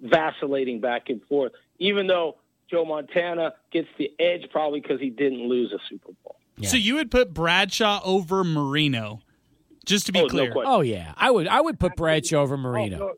[0.00, 2.36] vacillating back and forth, even though
[2.70, 6.36] Joe Montana gets the edge probably because he didn't lose a Super Bowl.
[6.58, 6.68] Yeah.
[6.68, 9.20] So you would put Bradshaw over Marino,
[9.84, 10.50] just to be Oh, clear.
[10.52, 10.72] question.
[10.72, 11.46] Oh yeah, I would.
[11.48, 12.98] I would put Bradshaw over Marino.
[12.98, 13.14] Oh,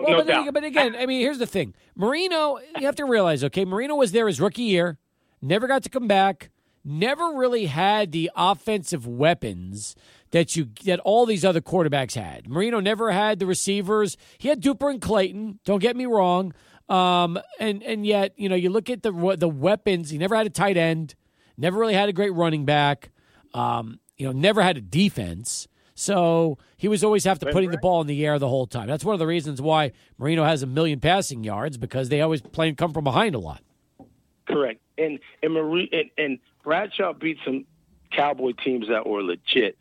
[0.00, 0.44] Well, no but, doubt.
[0.46, 2.58] then, but again, I mean, here's the thing: Marino.
[2.78, 4.98] You have to realize, okay, Marino was there his rookie year,
[5.42, 6.48] never got to come back,
[6.82, 9.94] never really had the offensive weapons
[10.32, 12.48] that you that all these other quarterbacks had.
[12.48, 14.16] Marino never had the receivers.
[14.38, 15.60] He had Duper and Clayton.
[15.64, 16.52] Don't get me wrong.
[16.88, 20.10] Um, and and yet, you know, you look at the the weapons.
[20.10, 21.14] He never had a tight end.
[21.56, 23.10] Never really had a great running back.
[23.54, 25.68] Um, you know, never had a defense.
[25.94, 28.88] So he was always have to putting the ball in the air the whole time.
[28.88, 32.40] That's one of the reasons why Marino has a million passing yards because they always
[32.40, 33.62] play and come from behind a lot.
[34.48, 34.80] Correct.
[34.96, 37.66] And and Marie and, and Bradshaw beat some
[38.12, 39.76] Cowboy teams that were legit.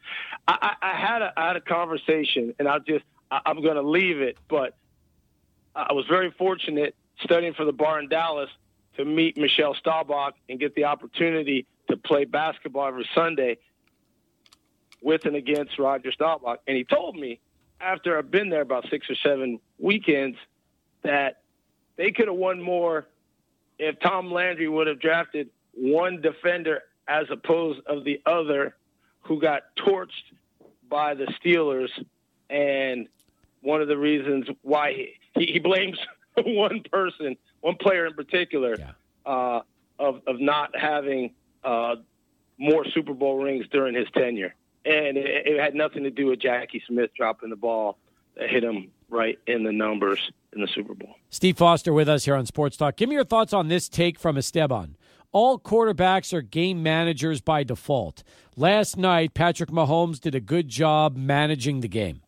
[0.48, 3.76] I, I, I had a I had a conversation, and I'll just I, I'm going
[3.76, 4.38] to leave it.
[4.48, 4.76] But
[5.76, 8.50] I was very fortunate studying for the bar in Dallas
[8.98, 13.58] to meet Michelle Staubach and get the opportunity to play basketball every Sunday
[15.02, 16.60] with and against Roger Staubach.
[16.68, 17.40] And he told me
[17.80, 20.38] after I've been there about six or seven weekends
[21.04, 21.42] that
[21.98, 23.08] they could have won more
[23.80, 28.76] if Tom Landry would have drafted one defender as opposed of the other
[29.22, 30.10] who got torched
[30.90, 31.90] by the Steelers
[32.50, 33.08] and
[33.62, 35.14] one of the reasons why he,
[35.46, 35.98] he, he blames
[36.38, 38.92] one person, one player in particular, Yeah.
[39.26, 39.62] uh,
[40.00, 41.32] of, of not having
[41.64, 41.96] uh,
[42.58, 44.56] more Super Bowl rings during his tenure.
[44.86, 47.98] And it, it had nothing to do with Jackie Smith dropping the ball
[48.38, 51.16] that hit him right in the numbers in the Super Bowl.
[51.30, 52.96] Steve Foster with us here on Sports Talk.
[52.96, 54.96] Give me your thoughts on this take from Esteban.
[55.32, 58.24] All quarterbacks are game managers by default.
[58.58, 62.22] Last night, Patrick Mahomes did a good job managing the game.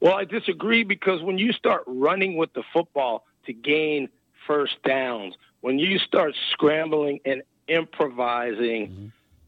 [0.00, 4.08] Well, I disagree because when you start running with the football to gain
[4.46, 9.06] first downs, when you start scrambling and improvising mm-hmm.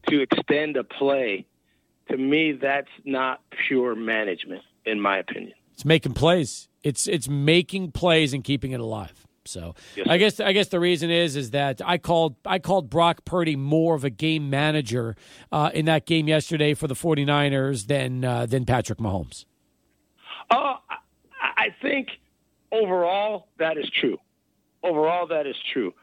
[0.09, 1.45] to extend a play,
[2.09, 5.53] to me, that's not pure management, in my opinion.
[5.71, 6.67] It's making plays.
[6.83, 9.22] It's it's making plays and keeping it alive.
[9.45, 12.89] So Yes, I guess I guess the reason is is that I called I called
[12.89, 15.15] Brock Purdy more of a game manager
[15.51, 19.45] uh, in that game yesterday for the 49ers than uh, than Patrick Mahomes.
[20.49, 20.97] Uh, I,
[21.39, 22.09] I think
[22.71, 24.17] overall that is true.
[24.83, 25.93] Overall, that is true.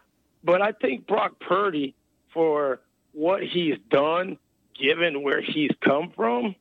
[0.43, 1.95] But I think Brock Purdy,
[2.33, 2.81] for
[3.13, 4.39] what he's done,
[4.81, 6.55] given where he's come from,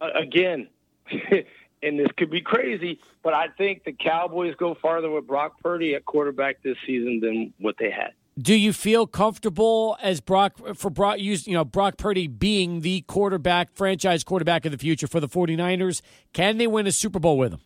[0.00, 0.68] uh, again,
[1.82, 5.94] and this could be crazy, but I think the Cowboys go farther with Brock Purdy
[5.94, 8.12] at quarterback this season than what they had.
[8.38, 13.02] Do you feel comfortable as Brock for Brock you you know Brock Purdy being the
[13.02, 16.00] quarterback franchise quarterback of the future for the 49ers?
[16.32, 17.60] Can they win a Super Bowl with him?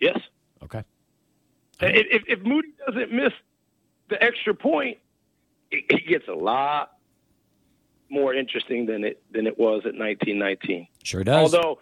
[0.00, 0.18] Yes.
[0.62, 0.84] Okay.
[1.80, 3.32] If, if, if Moody doesn't miss
[4.08, 4.98] the extra point,
[5.70, 6.92] it, it gets a lot
[8.08, 10.86] more interesting than it than it was at 1919.
[11.02, 11.54] Sure does.
[11.54, 11.80] Although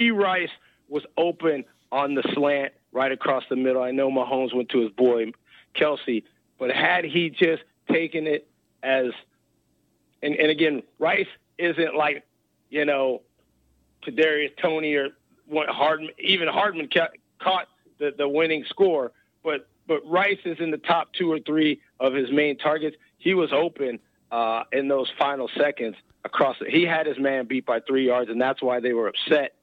[0.00, 0.10] E.
[0.10, 0.50] Rice
[0.88, 3.82] was open on the slant right across the middle.
[3.82, 5.32] I know Mahomes went to his boy
[5.74, 6.24] Kelce,
[6.58, 8.48] but had he just taken it
[8.82, 9.12] as
[10.22, 12.24] and, and again, Rice isn't like,
[12.68, 13.22] you know,
[14.06, 15.08] Kadarius Toney or
[15.46, 17.08] when Hardman, even Hardman ca-
[17.38, 21.80] caught the, the winning score, but but Rice is in the top two or three
[21.98, 22.96] of his main targets.
[23.18, 23.98] He was open
[24.30, 26.56] uh, in those final seconds across.
[26.60, 29.54] The, he had his man beat by three yards, and that's why they were upset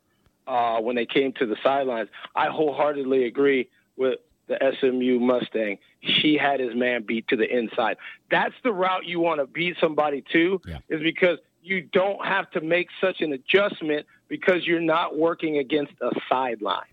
[0.48, 2.10] uh, when they came to the sidelines.
[2.36, 5.78] I wholeheartedly agree with the SMU Mustang.
[6.00, 7.98] He had his man beat to the inside.
[8.32, 10.78] That's the route you want to beat somebody to, Yeah.
[10.90, 15.94] is because you don't have to make such an adjustment because you're not working against
[16.02, 16.86] a sideline.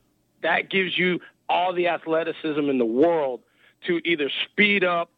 [0.43, 3.41] That gives you all the athleticism in the world
[3.87, 5.11] to either speed up,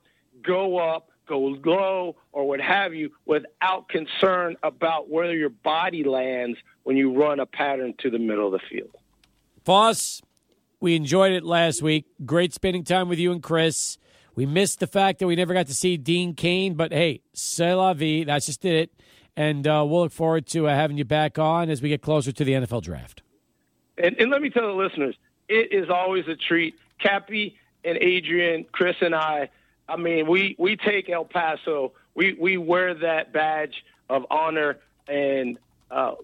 [0.43, 6.59] go up, go low, or what have you, without concern about where your body lands
[6.85, 8.91] when you run a pattern to the middle of the field.
[9.65, 10.23] Foss,
[10.81, 12.07] we enjoyed it last week.
[12.25, 13.99] Great spending time with you and Chris.
[14.35, 17.75] We missed the fact that we never got to see Dean Cain, but hey, c'est
[17.75, 18.25] la vie.
[18.25, 18.91] That's just it.
[19.35, 22.33] And uh, we'll look forward to uh, having you back on as we get closer
[22.33, 23.23] to the NFL draft.
[23.99, 25.17] And, and let me tell the listeners,
[25.49, 26.79] it is always a treat.
[26.99, 29.49] Cappy and Adrian, Chris and I,
[29.89, 31.93] I mean, we, we take El Paso.
[32.15, 34.79] We, we wear that badge of honor
[35.09, 35.59] and
[35.91, 36.15] uh,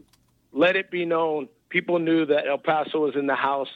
[0.52, 1.48] let it be known.
[1.68, 3.68] People knew that El Paso was in the house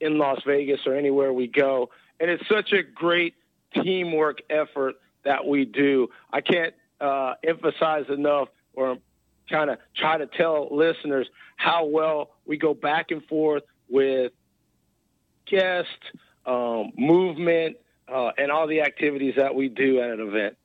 [0.00, 1.90] in Las Vegas or anywhere we go.
[2.18, 3.34] And it's such a great
[3.74, 6.08] teamwork effort that we do.
[6.32, 8.98] I can't uh, emphasize enough or
[9.50, 14.32] kind of try to tell listeners how well we go back and forth with
[15.46, 15.88] guest,
[16.44, 17.76] um, movement,
[18.08, 20.56] uh, and all the activities that we do at an event.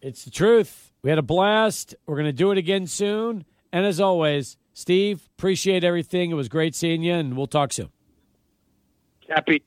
[0.00, 0.92] It's the truth.
[1.02, 1.94] We had a blast.
[2.06, 3.44] We're going to do it again soon.
[3.72, 6.30] And as always, Steve, appreciate everything.
[6.30, 7.90] It was great seeing you, and we'll talk soon.
[9.26, 9.62] Cappy,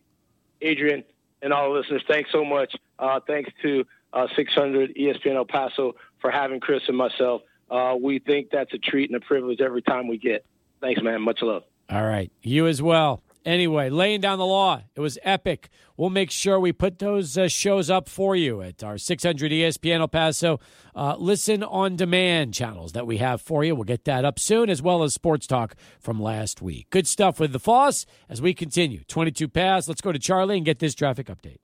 [0.61, 1.03] Adrian,
[1.41, 2.75] and all the listeners, thanks so much.
[2.97, 7.41] Uh, thanks to uh, 600 ESPN El Paso for having Chris and myself.
[7.69, 10.45] Uh, we think that's a treat and a privilege every time we get.
[10.81, 11.21] Thanks, man.
[11.21, 11.63] Much love.
[11.89, 12.31] All right.
[12.41, 13.21] You as well.
[13.45, 14.81] Anyway, laying down the law.
[14.95, 15.69] It was epic.
[15.95, 20.01] We'll make sure we put those uh, shows up for you at our 600 ESPN
[20.01, 20.59] El Paso
[20.95, 23.75] uh, listen on demand channels that we have for you.
[23.75, 26.87] We'll get that up soon, as well as sports talk from last week.
[26.89, 29.03] Good stuff with the Foss as we continue.
[29.07, 29.87] 22 pass.
[29.87, 31.59] Let's go to Charlie and get this traffic update.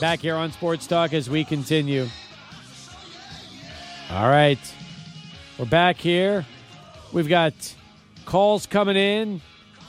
[0.00, 2.06] Back here on Sports Talk as we continue.
[4.10, 4.58] All right.
[5.58, 6.44] We're back here.
[7.12, 7.54] We've got
[8.26, 9.40] calls coming in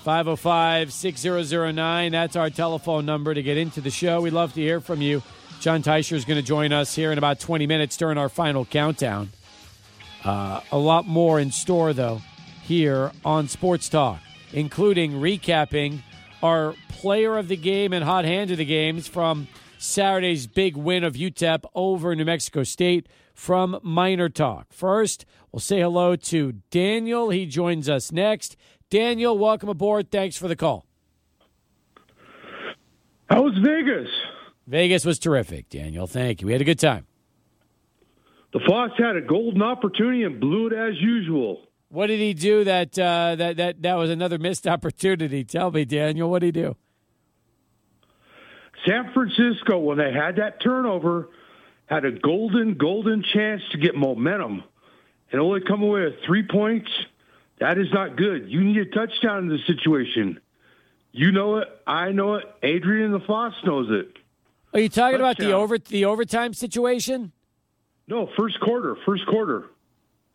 [0.03, 2.11] 505 6009.
[2.11, 4.21] That's our telephone number to get into the show.
[4.21, 5.21] We'd love to hear from you.
[5.59, 8.63] John Teicher is going to join us here in about 20 minutes during our final
[8.63, 9.29] countdown.
[10.23, 12.21] Uh, a lot more in store, though,
[12.63, 14.19] here on Sports Talk,
[14.53, 15.99] including recapping
[16.43, 19.47] our player of the game and hot hand of the games from
[19.79, 23.07] Saturday's big win of UTEP over New Mexico State
[23.37, 24.73] from Miner Talk.
[24.73, 27.29] First, we'll say hello to Daniel.
[27.29, 28.57] He joins us next.
[28.89, 30.09] Daniel, welcome aboard.
[30.09, 30.87] Thanks for the call.
[33.29, 34.09] How was Vegas?
[34.65, 36.07] Vegas was terrific, Daniel.
[36.07, 36.47] Thank you.
[36.47, 37.05] We had a good time.
[38.53, 41.61] The Fox had a golden opportunity and blew it as usual.
[41.89, 45.43] What did he do that uh, that that that was another missed opportunity?
[45.43, 46.75] Tell me, Daniel, what did he do?
[48.87, 51.29] San Francisco, when they had that turnover,
[51.87, 54.63] had a golden, golden chance to get momentum
[55.31, 56.89] and only come away with three points.
[57.59, 58.49] That is not good.
[58.49, 60.39] You need a touchdown in this situation.
[61.11, 61.67] You know it.
[61.87, 62.45] I know it.
[62.61, 64.15] Adrian the Foss knows it.
[64.73, 67.31] Are you talking about the over the overtime situation?
[68.07, 68.95] No, first quarter.
[69.05, 69.65] First quarter.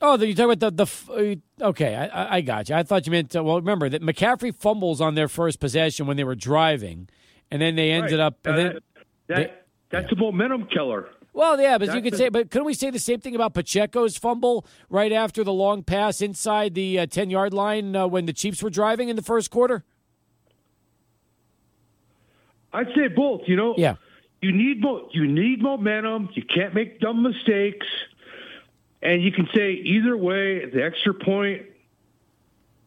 [0.01, 1.95] Oh, you talking about the the f- uh, okay?
[1.95, 2.75] I, I- got you.
[2.75, 3.57] I thought you meant uh, well.
[3.57, 7.09] Remember that McCaffrey fumbles on their first possession when they were driving,
[7.53, 8.21] and then they ended Right.
[8.21, 8.45] up.
[8.45, 8.79] And then,
[9.29, 9.53] That, they-
[9.91, 11.09] that's a momentum killer.
[11.33, 13.55] Well, yeah, but you could a- say, but couldn't we say the same thing about
[13.55, 18.27] Pacheco's fumble right after the long pass inside the uh, ten yard line uh, when
[18.27, 19.85] the Chiefs were driving in the first quarter?
[22.73, 23.43] I'd say both.
[23.47, 23.97] You know, Yeah.
[24.41, 26.29] you need mo- you need momentum.
[26.35, 27.87] You can't make dumb mistakes,
[29.03, 30.65] and you can say either way.
[30.67, 31.63] The extra point,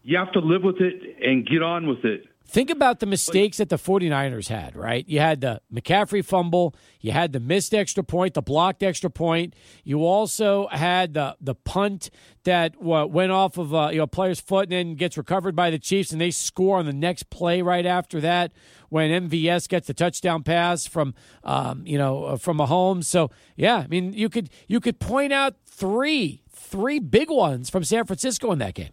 [0.03, 2.25] you have to live with it and get on with it.
[2.47, 5.03] Think about the mistakes that the 49ers had, right?
[5.09, 9.55] You had the McCaffrey fumble, you had the missed extra point, the blocked extra point.
[9.83, 12.11] You also had the the punt
[12.43, 15.71] that went off of uh, you know a player's foot and then gets recovered by
[15.71, 18.53] the Chiefs, and they score on the next play right after that
[18.89, 23.05] when MVS gets the touchdown pass from um, you know uh, from Mahomes.
[23.05, 27.83] So yeah, I mean you could you could point out three three big ones from
[27.83, 28.91] San Francisco in that game.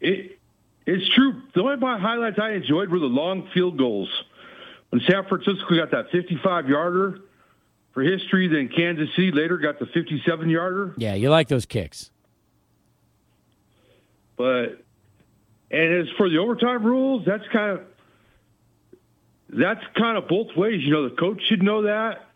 [0.00, 0.38] It
[0.86, 1.42] it's true.
[1.54, 4.08] The only highlights I enjoyed were the long field goals.
[4.90, 7.20] When San Francisco got that 55 yarder
[7.92, 10.94] for history, then Kansas City later got the 57 yarder.
[10.96, 12.10] Yeah, you like those kicks.
[14.36, 14.82] But
[15.70, 17.80] and as for the overtime rules, that's kind of
[19.48, 20.82] that's kind of both ways.
[20.82, 22.26] You know, the coach should know that,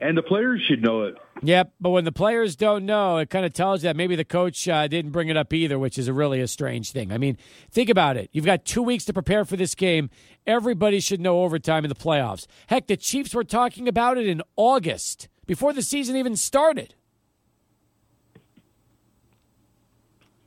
[0.00, 1.16] and the players should know it.
[1.42, 4.24] Yep, but when the players don't know, it kind of tells you that maybe the
[4.24, 7.12] coach uh, didn't bring it up either, which is a really a strange thing.
[7.12, 7.36] I mean,
[7.70, 8.28] think about it.
[8.32, 10.10] You've got two weeks to prepare for this game.
[10.46, 12.46] Everybody should know overtime in the playoffs.
[12.66, 16.94] Heck, the Chiefs were talking about it in August before the season even started.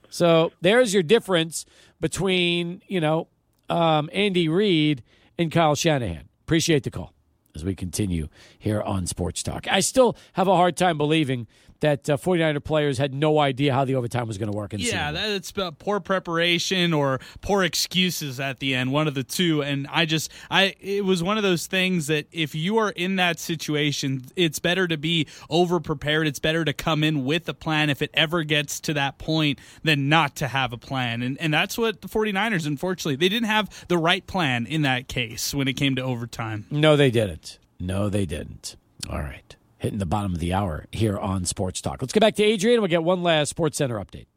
[0.10, 1.66] So there's your difference
[2.02, 3.30] between you know
[3.70, 5.04] um, Andy Reid
[5.38, 6.28] and Kyle Shanahan.
[6.44, 7.14] Appreciate the call
[7.56, 8.28] as we continue
[8.58, 9.68] here on Sports Talk.
[9.70, 11.47] I still have a hard time believing
[11.82, 14.73] that uh, 49er players had no idea how the overtime was going to work.
[14.73, 15.21] In Yeah, Bowl.
[15.21, 19.61] that's about poor preparation or poor excuses at the end, one of the two.
[19.61, 23.17] And I just, I, it was one of those things that if you are in
[23.17, 26.27] that situation, it's better to be over prepared.
[26.27, 29.59] It's better to come in with a plan if it ever gets to that point
[29.84, 31.21] than not to have a plan.
[31.21, 35.07] And and that's what the 49ers, unfortunately, they didn't have the right plan in that
[35.07, 36.65] case when it came to overtime.
[36.69, 37.57] No, they didn't.
[37.79, 38.75] No, they didn't.
[39.09, 39.55] All right.
[39.82, 42.03] Hitting the bottom of the hour here on Sports Talk.
[42.03, 42.82] Let's get back to Adrian.
[42.82, 44.27] We'll get one last Sports Center update.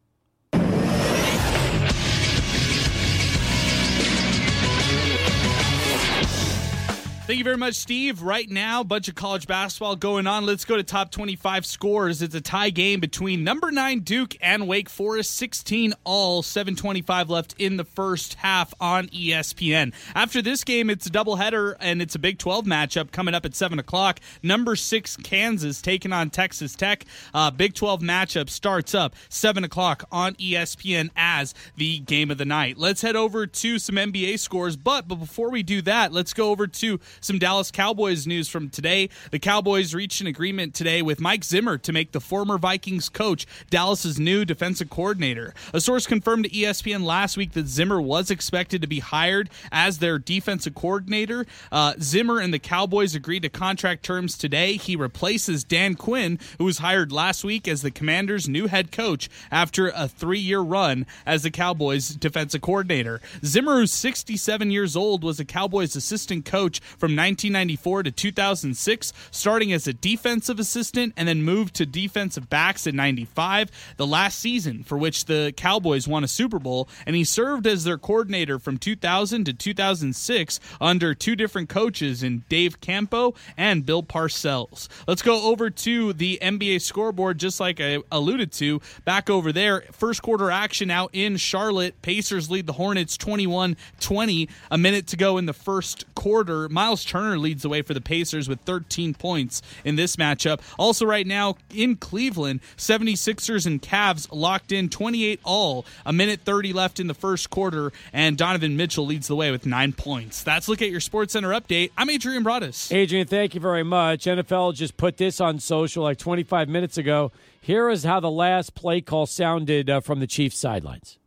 [7.26, 8.20] Thank you very much, Steve.
[8.20, 10.44] Right now, bunch of college basketball going on.
[10.44, 12.20] Let's go to top 25 scores.
[12.20, 15.34] It's a tie game between number 9 Duke and Wake Forest.
[15.34, 19.94] 16 all, 725 left in the first half on ESPN.
[20.14, 23.54] After this game, it's a doubleheader and it's a Big 12 matchup coming up at
[23.54, 24.20] 7 o'clock.
[24.42, 27.06] Number 6 Kansas taking on Texas Tech.
[27.32, 32.44] Uh, Big 12 matchup starts up 7 o'clock on ESPN as the game of the
[32.44, 32.76] night.
[32.76, 36.50] Let's head over to some NBA scores, but, but before we do that, let's go
[36.50, 39.08] over to some Dallas Cowboys news from today.
[39.30, 43.46] The Cowboys reached an agreement today with Mike Zimmer to make the former Vikings coach
[43.70, 45.54] Dallas's new defensive coordinator.
[45.72, 49.98] A source confirmed to ESPN last week that Zimmer was expected to be hired as
[49.98, 51.46] their defensive coordinator.
[51.70, 54.76] Uh, Zimmer and the Cowboys agreed to contract terms today.
[54.76, 59.28] He replaces Dan Quinn, who was hired last week as the Commanders' new head coach
[59.50, 63.20] after a three-year run as the Cowboys' defensive coordinator.
[63.44, 69.74] Zimmer, who's 67 years old, was a Cowboys assistant coach from 1994 to 2006, starting
[69.74, 74.82] as a defensive assistant and then moved to defensive backs in 95, the last season
[74.82, 78.78] for which the Cowboys won a Super Bowl, and he served as their coordinator from
[78.78, 84.88] 2000 to 2006 under two different coaches in Dave Campo and Bill Parcells.
[85.06, 89.82] Let's go over to the NBA scoreboard, just like I alluded to back over there.
[89.92, 92.00] First quarter action out in Charlotte.
[92.00, 94.48] Pacers lead the Hornets 21 20.
[94.70, 96.66] A minute to go in the first quarter.
[96.70, 100.60] Myles Turner leads the way for the Pacers with 13 points in this matchup.
[100.78, 105.86] Also, right now in Cleveland, 76ers and Cavs locked in 28 all.
[106.04, 109.64] A minute 30 left in the first quarter, and Donovan Mitchell leads the way with
[109.64, 110.42] nine points.
[110.42, 111.90] That's look at your Sports Center update.
[111.96, 112.92] I'm Adrian Broadus.
[112.92, 114.24] Adrian, thank you very much.
[114.24, 117.32] NFL just put this on social like 25 minutes ago.
[117.60, 121.18] Here is how the last play call sounded uh, from the Chiefs sidelines.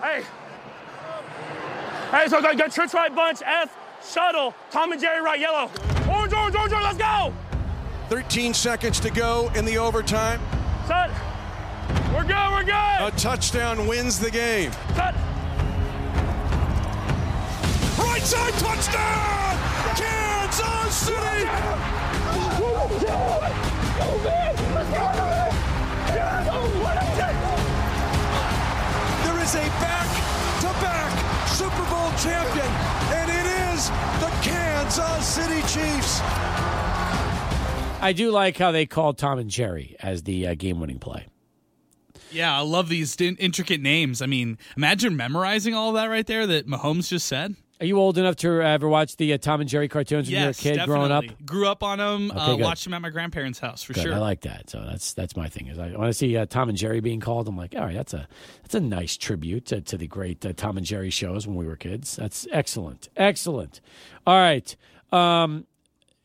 [0.00, 0.22] Hey.
[2.10, 5.70] Hey, so got, got Church right bunch, F, shuttle, Tom and Jerry right yellow.
[6.10, 7.32] Orange, orange, orange, orange, let's go!
[8.08, 10.40] 13 seconds to go in the overtime.
[10.86, 11.10] Set.
[12.12, 12.72] We're good, we're good!
[12.72, 14.72] A touchdown wins the game.
[14.94, 15.14] Set.
[17.98, 19.58] Right side touchdown!
[19.96, 21.48] Kansas City!
[29.24, 31.23] There is a back-to-back
[31.54, 32.66] Super Bowl champion,
[33.14, 33.88] and it is
[34.18, 36.20] the Kansas City Chiefs.
[38.00, 41.28] I do like how they called Tom and Jerry as the uh, game winning play.
[42.32, 44.20] Yeah, I love these intricate names.
[44.20, 47.54] I mean, imagine memorizing all that right there that Mahomes just said.
[47.80, 50.40] Are you old enough to ever watch the uh, Tom and Jerry cartoons when yes,
[50.40, 51.08] you were a kid definitely.
[51.08, 51.24] growing up?
[51.44, 52.30] Grew up on them.
[52.30, 54.14] Okay, uh, watched them at my grandparents' house for Good, sure.
[54.14, 54.70] I like that.
[54.70, 55.66] So that's that's my thing.
[55.66, 57.48] Is I want to see uh, Tom and Jerry being called.
[57.48, 58.28] I'm like, all right, that's a
[58.62, 61.66] that's a nice tribute to, to the great uh, Tom and Jerry shows when we
[61.66, 62.14] were kids.
[62.14, 63.80] That's excellent, excellent.
[64.24, 64.76] All right,
[65.10, 65.66] um,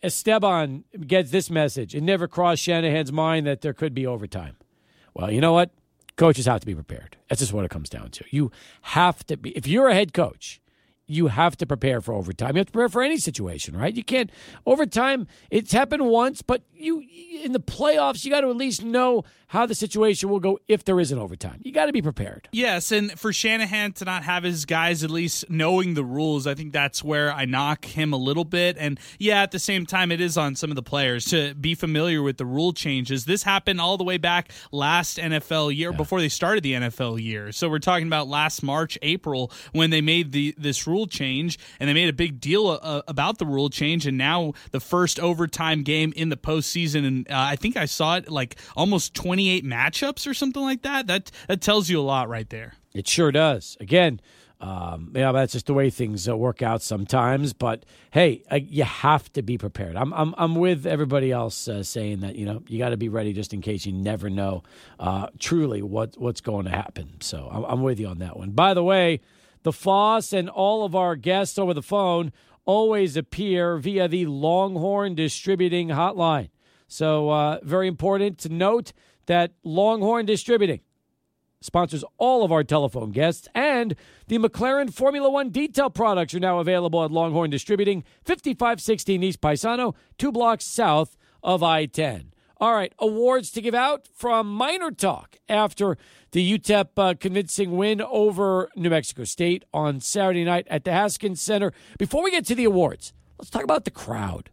[0.04, 1.96] Esteban gets this message.
[1.96, 4.56] It never crossed Shanahan's mind that there could be overtime.
[5.16, 5.72] Well, you know what?
[6.16, 7.18] Coaches have to be prepared.
[7.28, 8.26] That's just what it comes down to.
[8.30, 9.50] You have to be.
[9.52, 10.62] If you're a head coach,
[11.10, 12.56] you have to prepare for overtime.
[12.56, 13.94] You have to prepare for any situation, right?
[13.94, 14.30] You can't
[14.66, 15.28] overtime.
[15.50, 17.04] It's happened once, but you
[17.44, 20.86] in the playoffs, you got to at least know how the situation will go if
[20.86, 21.60] there is an overtime.
[21.64, 22.48] You got to be prepared.
[22.52, 26.54] Yes, and for Shanahan to not have his guys at least knowing the rules, I
[26.54, 28.78] think that's where I knock him a little bit.
[28.80, 31.74] And yeah, at the same time, it is on some of the players to be
[31.74, 33.26] familiar with the rule changes.
[33.26, 37.52] This happened all the way back last NFL year before they started the NFL year.
[37.52, 41.90] So we're talking about last March, April when they made the this rule change, and
[41.90, 44.06] they made a big deal uh, about the rule change.
[44.06, 48.18] And now the first overtime game in the postseason, and uh, I think I saw
[48.18, 51.08] it like almost 28 matchups or something like that.
[51.08, 52.74] That that tells you a lot right there.
[52.94, 53.78] It sure does.
[53.80, 54.20] Again,
[54.60, 57.54] um, yeah, that's just the way things uh, work out sometimes.
[57.54, 59.96] But hey, you have to be prepared.
[59.96, 63.08] I'm I'm I'm with everybody else uh, saying that you know you got to be
[63.08, 64.64] ready just in case you never know
[65.00, 67.22] uh, truly what what's going to happen.
[67.22, 68.52] So I'm, I'm with you on that one.
[68.52, 69.22] By the way,
[69.64, 72.34] the Foss and all of our guests over the phone
[72.66, 76.50] always appear via the Longhorn Distributing Hotline.
[76.90, 78.92] So uh, very important to note
[79.30, 80.82] that Longhorn Distributing
[81.62, 83.96] sponsors all of our telephone guests, and
[84.28, 89.94] the McLaren Formula One detail products are now available at Longhorn Distributing, 5516 East Paisano,
[90.18, 92.34] two blocks south of I 10.
[92.58, 95.96] All right, awards to give out from Miner Talk after
[96.32, 101.40] the UTEP uh, convincing win over New Mexico State on Saturday night at the Haskins
[101.40, 101.72] Center.
[102.00, 104.50] Before we get to the awards, let's talk about the crowd.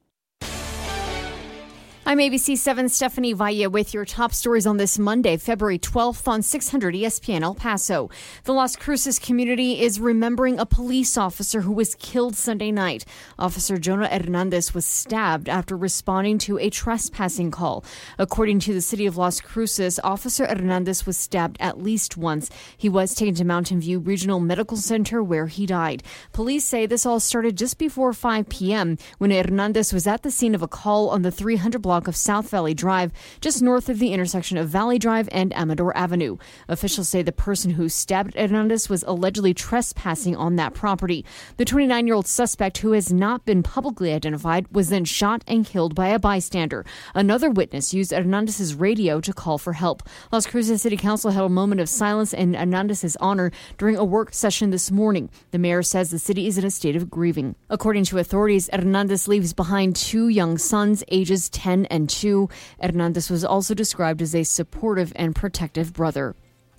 [2.08, 6.40] I'm ABC 7 Stephanie Valle with your top stories on this Monday, February 12th on
[6.40, 8.08] 600 ESPN El Paso.
[8.44, 13.04] The Las Cruces community is remembering a police officer who was killed Sunday night.
[13.38, 17.84] Officer Jonah Hernandez was stabbed after responding to a trespassing call.
[18.18, 22.48] According to the city of Las Cruces, Officer Hernandez was stabbed at least once.
[22.74, 26.02] He was taken to Mountain View Regional Medical Center where he died.
[26.32, 28.96] Police say this all started just before 5 p.m.
[29.18, 32.50] when Hernandez was at the scene of a call on the 300 block of South
[32.50, 36.36] Valley Drive, just north of the intersection of Valley Drive and Amador Avenue.
[36.68, 41.24] Officials say the person who stabbed Hernandez was allegedly trespassing on that property.
[41.56, 45.66] The 29 year old suspect, who has not been publicly identified, was then shot and
[45.66, 46.84] killed by a bystander.
[47.14, 50.02] Another witness used Hernandez's radio to call for help.
[50.30, 54.34] Las Cruces City Council held a moment of silence in Hernandez's honor during a work
[54.34, 55.30] session this morning.
[55.50, 57.54] The mayor says the city is in a state of grieving.
[57.70, 62.48] According to authorities, Hernandez leaves behind two young sons, ages 10 and 2.
[62.80, 66.34] Hernandez was also described as a supportive and protective brother.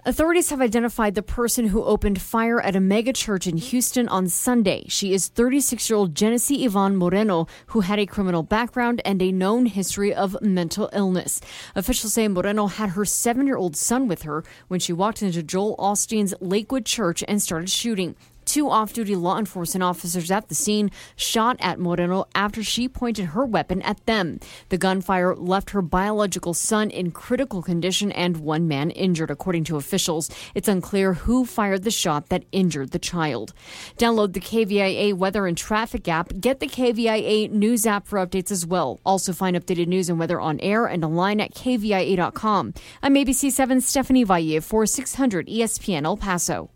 [0.06, 4.30] Authorities have identified the person who opened fire at a mega church in Houston on
[4.30, 4.86] Sunday.
[4.88, 9.34] She is 36 year old Genesse Ivonne Moreno, who had a criminal background and a
[9.34, 11.42] known history of mental illness.
[11.76, 15.44] Officials say Moreno had her seven year old son with her when she walked into
[15.44, 18.16] Joel Osteen's Lakewood Church and started shooting.
[18.50, 23.26] Two off duty law enforcement officers at the scene shot at Moreno after she pointed
[23.26, 24.40] her weapon at them.
[24.70, 29.78] The gunfire left her biological son in critical condition and one man injured, according to
[29.78, 30.32] officials.
[30.56, 33.54] It's unclear who fired the shot that injured the child.
[34.00, 36.34] Download the KVIA weather and traffic app.
[36.40, 39.00] Get the KVIA news app for updates as well.
[39.06, 42.74] Also find updated news and weather on air and online at KVIA.com.
[43.04, 46.72] I'm ABC7 Stephanie Valle for 600 ESPN El Paso.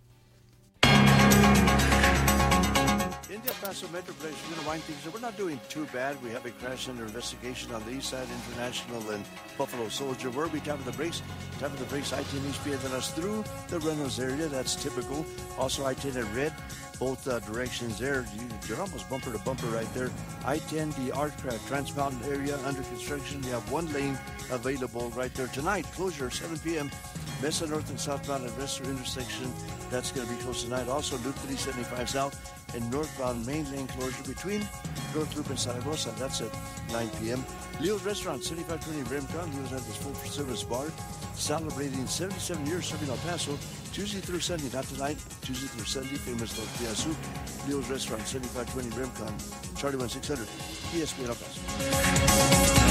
[3.73, 5.15] Paso Metroplex, we're going to wind things up.
[5.15, 6.21] We're not doing too bad.
[6.21, 9.25] We have a crash under investigation on the east side, International and
[9.57, 10.29] Buffalo Soldier.
[10.29, 11.23] Where we tapping the brakes?
[11.57, 14.45] Tapping the brakes, I-10 East being us through the Reynolds area.
[14.45, 15.25] That's typical.
[15.57, 16.53] Also, I-10 at red,
[16.99, 18.27] both uh, directions there.
[18.37, 20.11] You, you're almost bumper to bumper right there.
[20.45, 23.41] I-10, the Artcraft Trans Mountain area under construction.
[23.41, 24.19] You have one lane
[24.51, 25.85] available right there tonight.
[25.93, 26.91] Closure 7 p.m.
[27.41, 29.51] Mesa North and southbound at Resler intersection.
[29.89, 30.87] That's going to be closed tonight.
[30.89, 34.61] Also, Loop 375 South and northbound main lane closure between
[35.13, 36.11] North Loop and Zaragoza.
[36.17, 36.51] That's at
[36.91, 37.45] 9 p.m.
[37.79, 39.55] Leo's Restaurant, 7520 Remcon.
[39.55, 40.85] Leo's has this full service bar
[41.35, 43.57] celebrating 77 years serving El Paso.
[43.91, 47.17] Tuesday through Sunday, not tonight, Tuesday through Sunday, famous tortilla soup.
[47.67, 50.47] Leo's Restaurant, 7520 Remcon, Charlie 1600,
[50.93, 52.82] ESPN El Paso.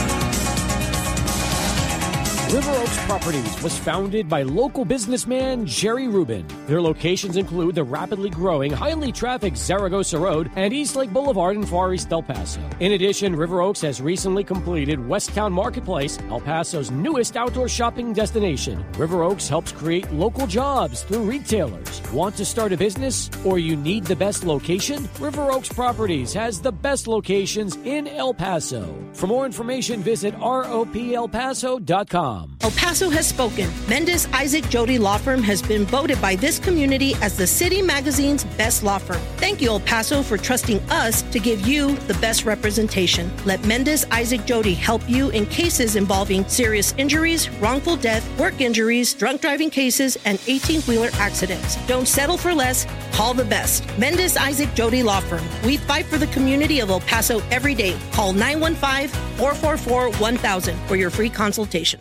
[2.52, 6.46] River Oaks Properties was founded by local businessman Jerry Rubin.
[6.66, 11.64] Their locations include the rapidly growing, highly trafficked Zaragoza Road and East Lake Boulevard in
[11.64, 12.60] Far East El Paso.
[12.78, 18.84] In addition, River Oaks has recently completed Westtown Marketplace, El Paso's newest outdoor shopping destination.
[18.98, 22.02] River Oaks helps create local jobs through retailers.
[22.12, 25.08] Want to start a business or you need the best location?
[25.18, 28.94] River Oaks Properties has the best locations in El Paso.
[29.14, 32.41] For more information, visit roplpaso.com.
[32.62, 33.70] El Paso has spoken.
[33.88, 38.44] Mendes Isaac Jody Law Firm has been voted by this community as the City Magazine's
[38.56, 39.20] best law firm.
[39.38, 43.30] Thank you, El Paso, for trusting us to give you the best representation.
[43.44, 49.12] Let Mendes Isaac Jody help you in cases involving serious injuries, wrongful death, work injuries,
[49.14, 51.76] drunk driving cases, and 18 wheeler accidents.
[51.86, 52.86] Don't settle for less.
[53.12, 53.84] Call the best.
[53.98, 55.44] Mendes Isaac Jody Law Firm.
[55.64, 57.98] We fight for the community of El Paso every day.
[58.12, 62.00] Call 915 444 1000 for your free consultation.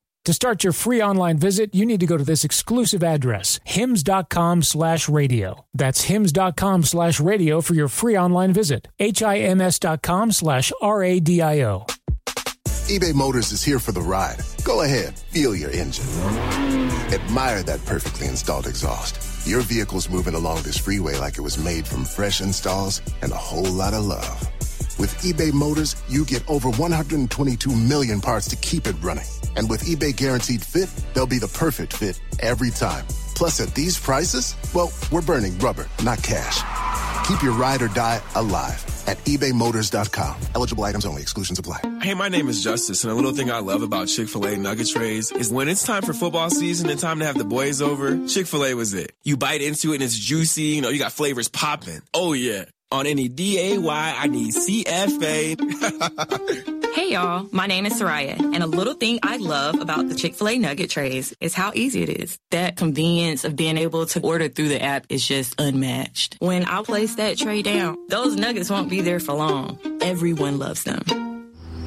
[0.25, 4.61] To start your free online visit, you need to go to this exclusive address, hims.com
[4.61, 5.65] slash radio.
[5.73, 8.87] That's hims.com slash radio for your free online visit.
[8.99, 11.85] H-I-M-S dot slash R-A-D-I-O.
[12.67, 14.37] eBay Motors is here for the ride.
[14.63, 16.05] Go ahead, feel your engine.
[17.11, 19.47] Admire that perfectly installed exhaust.
[19.47, 23.35] Your vehicle's moving along this freeway like it was made from fresh installs and a
[23.35, 24.39] whole lot of love.
[24.99, 29.25] With eBay Motors, you get over 122 million parts to keep it running.
[29.55, 33.05] And with eBay Guaranteed Fit, they'll be the perfect fit every time.
[33.35, 36.61] Plus, at these prices, well, we're burning rubber, not cash.
[37.27, 40.35] Keep your ride or die alive at ebaymotors.com.
[40.55, 41.79] Eligible items only, exclusions apply.
[42.01, 44.57] Hey, my name is Justice, and a little thing I love about Chick fil A
[44.57, 47.81] nugget trays is when it's time for football season and time to have the boys
[47.81, 49.13] over, Chick fil A was it.
[49.23, 52.01] You bite into it and it's juicy, you know, you got flavors popping.
[52.13, 52.65] Oh, yeah.
[52.91, 55.57] On any DAY, I need CFA.
[56.93, 60.57] Hey y'all, my name is Soraya, and a little thing I love about the Chick-fil-A
[60.57, 62.37] nugget trays is how easy it is.
[62.49, 66.35] That convenience of being able to order through the app is just unmatched.
[66.39, 69.79] When I place that tray down, those nuggets won't be there for long.
[70.01, 71.01] Everyone loves them.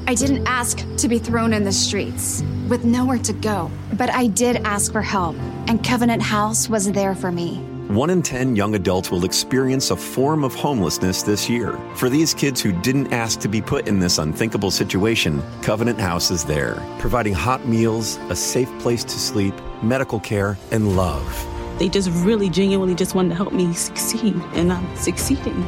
[0.07, 4.29] I didn't ask to be thrown in the streets with nowhere to go, but I
[4.29, 5.37] did ask for help,
[5.69, 7.63] and Covenant House was there for me.
[7.89, 11.79] One in 10 young adults will experience a form of homelessness this year.
[11.97, 16.31] For these kids who didn't ask to be put in this unthinkable situation, Covenant House
[16.31, 21.47] is there, providing hot meals, a safe place to sleep, medical care, and love.
[21.79, 25.63] They just really genuinely just wanted to help me succeed, and I'm succeeding.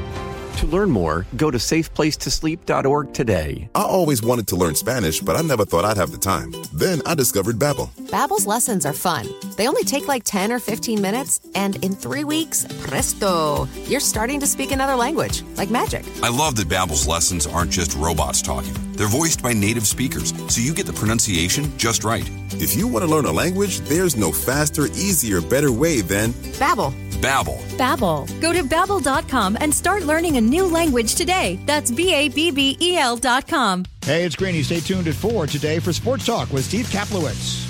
[0.56, 3.68] To learn more, go to safeplacetosleep.org today.
[3.74, 6.54] I always wanted to learn Spanish, but I never thought I'd have the time.
[6.72, 7.90] Then I discovered Babbel.
[8.08, 9.28] Babbel's lessons are fun.
[9.58, 14.40] They only take like 10 or 15 minutes, and in three weeks, presto, you're starting
[14.40, 16.06] to speak another language, like magic.
[16.22, 18.74] I love that Babbel's lessons aren't just robots talking.
[18.96, 22.28] They're voiced by native speakers, so you get the pronunciation just right.
[22.52, 26.92] If you want to learn a language, there's no faster, easier, better way than Babbel.
[27.20, 27.58] Babbel.
[27.78, 28.40] Babbel.
[28.40, 31.58] Go to babbel.com and start learning a new language today.
[31.66, 33.84] That's B A B B E L dot com.
[34.02, 34.62] Hey, it's Greeny.
[34.62, 37.64] Stay tuned at 4 today for Sports Talk with Steve Kaplowitz.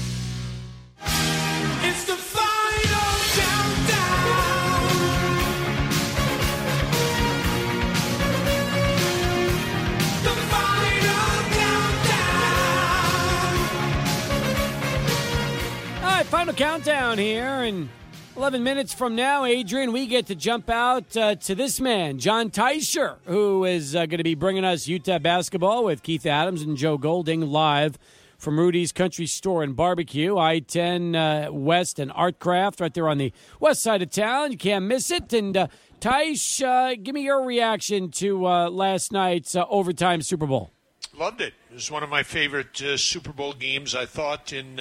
[16.30, 17.88] Final countdown here, and
[18.36, 22.50] 11 minutes from now, Adrian, we get to jump out uh, to this man, John
[22.50, 26.76] Teicher, who is uh, going to be bringing us UTEP basketball with Keitha Adams and
[26.76, 27.96] Joe Golding live
[28.38, 33.18] from Rudy's Country Store and Barbecue, I 10 uh, West and Artcraft, right there on
[33.18, 34.50] the west side of town.
[34.50, 35.32] You can't miss it.
[35.32, 35.68] And uh,
[36.04, 40.72] uh, give me your reaction to uh, last night's uh, overtime Super Bowl.
[41.16, 41.54] Loved it.
[41.70, 43.94] It was one of my favorite Super Bowl games.
[43.94, 44.80] I thought in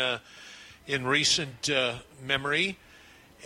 [0.88, 2.78] in recent uh, memory,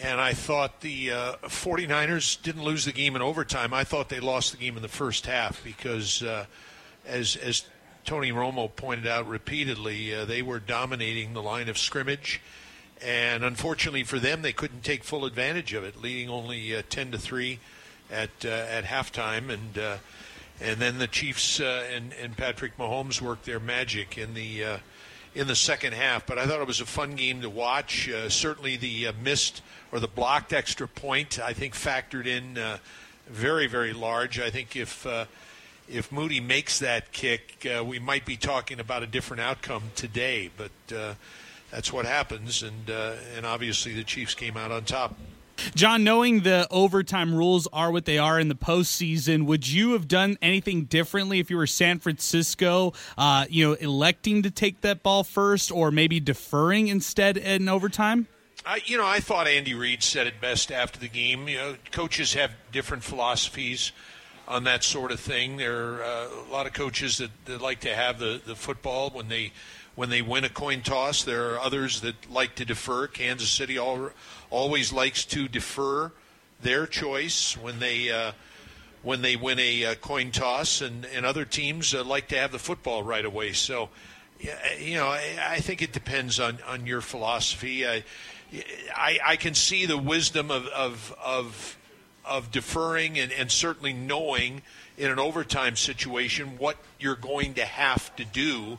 [0.01, 3.73] and I thought the uh, 49ers didn't lose the game in overtime.
[3.73, 6.45] I thought they lost the game in the first half because, uh,
[7.05, 7.65] as as
[8.05, 12.41] Tony Romo pointed out repeatedly, uh, they were dominating the line of scrimmage.
[13.01, 17.11] And unfortunately for them, they couldn't take full advantage of it, leading only uh, 10
[17.11, 17.59] to 3
[18.11, 19.49] at uh, at halftime.
[19.49, 19.99] And
[20.61, 24.79] and then the Chiefs and and Patrick Mahomes worked their magic in the
[25.35, 26.25] in the second half.
[26.25, 28.09] But I thought it was a fun game to watch.
[28.09, 29.61] Uh, certainly the uh, missed
[29.91, 32.77] or the blocked extra point, I think, factored in uh,
[33.27, 34.39] very very large.
[34.39, 35.25] I think if uh,
[35.87, 40.51] if Moody makes that kick, uh, we might be talking about a different outcome today.
[40.55, 41.13] But uh,
[41.71, 45.15] that's what happens, and and obviously the Chiefs came out on top.
[45.75, 50.07] John, knowing the overtime rules are what they are in the postseason, would you have
[50.07, 52.93] done anything differently if you were San Francisco?
[53.17, 58.27] Uh, you know, electing to take that ball first, or maybe deferring instead in overtime.
[58.65, 61.47] I, you know, I thought Andy Reid said it best after the game.
[61.47, 63.91] You know, coaches have different philosophies
[64.47, 65.57] on that sort of thing.
[65.57, 69.11] There are uh, a lot of coaches that, that like to have the, the football
[69.11, 69.53] when they
[69.95, 71.23] when they win a coin toss.
[71.23, 73.07] There are others that like to defer.
[73.07, 74.11] Kansas City all,
[74.49, 76.11] always likes to defer
[76.61, 78.31] their choice when they uh,
[79.01, 82.51] when they win a uh, coin toss, and, and other teams uh, like to have
[82.51, 83.53] the football right away.
[83.53, 83.89] So,
[84.77, 87.87] you know, I, I think it depends on, on your philosophy.
[87.87, 88.03] I,
[88.93, 91.77] I, I can see the wisdom of of of,
[92.25, 94.63] of deferring and, and certainly knowing
[94.97, 98.77] in an overtime situation what you're going to have to do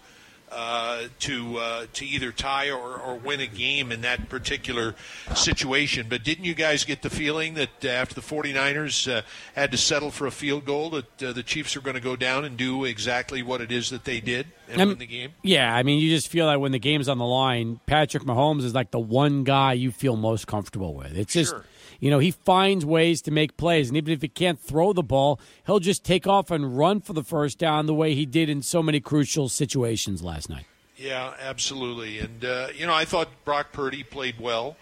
[0.52, 4.94] uh, to uh, to either tie or, or win a game in that particular
[5.34, 6.06] situation.
[6.08, 9.22] But didn't you guys get the feeling that uh, after the 49ers uh,
[9.54, 12.16] had to settle for a field goal that uh, the Chiefs are going to go
[12.16, 15.32] down and do exactly what it is that they did and Um, win the game?
[15.42, 18.64] Yeah, I mean, you just feel that when the game's on the line, Patrick Mahomes
[18.64, 21.16] is like the one guy you feel most comfortable with.
[21.16, 21.54] It's just,
[22.00, 25.02] you know, he finds ways to make plays, and even if he can't throw the
[25.02, 28.48] ball, he'll just take off and run for the first down the way he did
[28.48, 30.64] in so many crucial situations last night.
[30.96, 32.18] Yeah, absolutely.
[32.18, 34.76] And, uh, you know, I thought Brock Purdy played well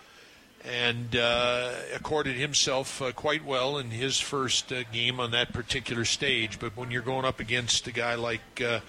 [0.65, 6.05] and uh, accorded himself uh, quite well in his first uh, game on that particular
[6.05, 6.59] stage.
[6.59, 8.81] But when you're going up against a guy like uh,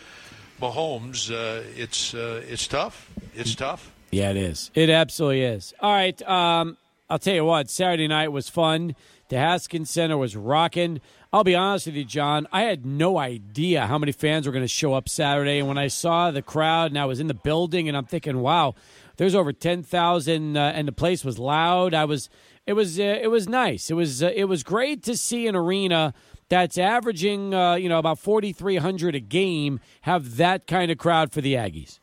[0.59, 3.11] Mahomes, uh, it's, uh, it's tough.
[3.35, 3.91] It's tough.
[4.11, 4.71] Yeah, it is.
[4.73, 5.75] It absolutely is.
[5.79, 6.19] All right.
[6.27, 6.77] Um,
[7.09, 8.95] I'll tell you what, Saturday night was fun.
[9.29, 11.01] The Haskins Center was rocking.
[11.33, 12.47] I'll be honest with you, John.
[12.51, 15.57] I had no idea how many fans were going to show up Saturday.
[15.57, 18.39] And when I saw the crowd and I was in the building and I'm thinking,
[18.41, 18.75] wow,
[19.17, 21.95] there's over 10,000 uh, and the place was loud.
[21.95, 22.29] I was,
[22.67, 23.89] it was, uh, it was nice.
[23.89, 26.13] It was, uh, it was great to see an arena
[26.49, 31.41] that's averaging, uh, you know, about 4,300 a game have that kind of crowd for
[31.41, 31.98] the Aggies?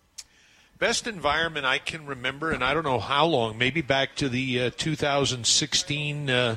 [0.78, 4.64] Best environment I can remember, and I don't know how long, maybe back to the
[4.64, 6.56] uh, 2016 uh,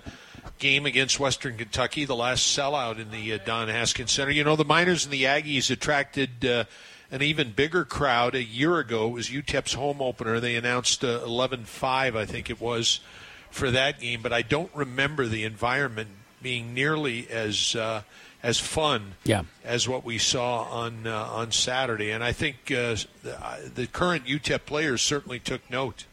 [0.58, 4.32] game against Western Kentucky, the last sellout in the uh, Don Haskins Center.
[4.32, 6.66] You know, the Miners and the Aggies attracted uh,
[7.12, 9.08] an even bigger crowd a year ago.
[9.08, 10.42] It was UTEP's home opener.
[10.42, 13.00] They announced 11 uh, 5, I think it was,
[13.52, 16.10] for that game, but I don't remember the environment
[16.42, 18.02] being nearly as uh,
[18.42, 19.44] as fun yeah.
[19.64, 22.12] as what we saw on uh, on Saturday.
[22.12, 26.06] And I think uh, the, uh, the, current UTEP players certainly took note.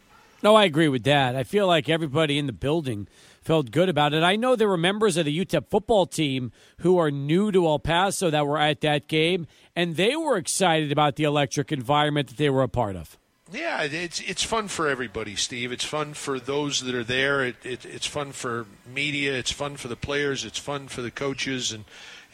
[0.43, 1.35] No, I agree with that.
[1.35, 3.09] I feel like everybody in the building
[3.43, 4.23] felt good about it.
[4.23, 7.78] I know there were members of the UTEP football team who are new to El
[7.78, 12.36] Paso that were at that game, and they were excited about the electric environment that
[12.36, 13.16] they were a part of.
[13.53, 15.70] Yeah, it's it's fun for everybody, Steve.
[15.70, 17.44] It's fun for those that are there.
[17.44, 19.35] It, it, it's fun for media.
[19.35, 20.44] It's fun for the players.
[20.44, 21.85] It's fun for the coaches, and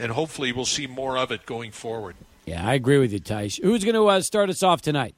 [0.02, 2.16] and hopefully we'll see more of it going forward.
[2.44, 3.56] Yeah, I agree with you, Tice.
[3.56, 5.14] Who's going to uh, start us off tonight?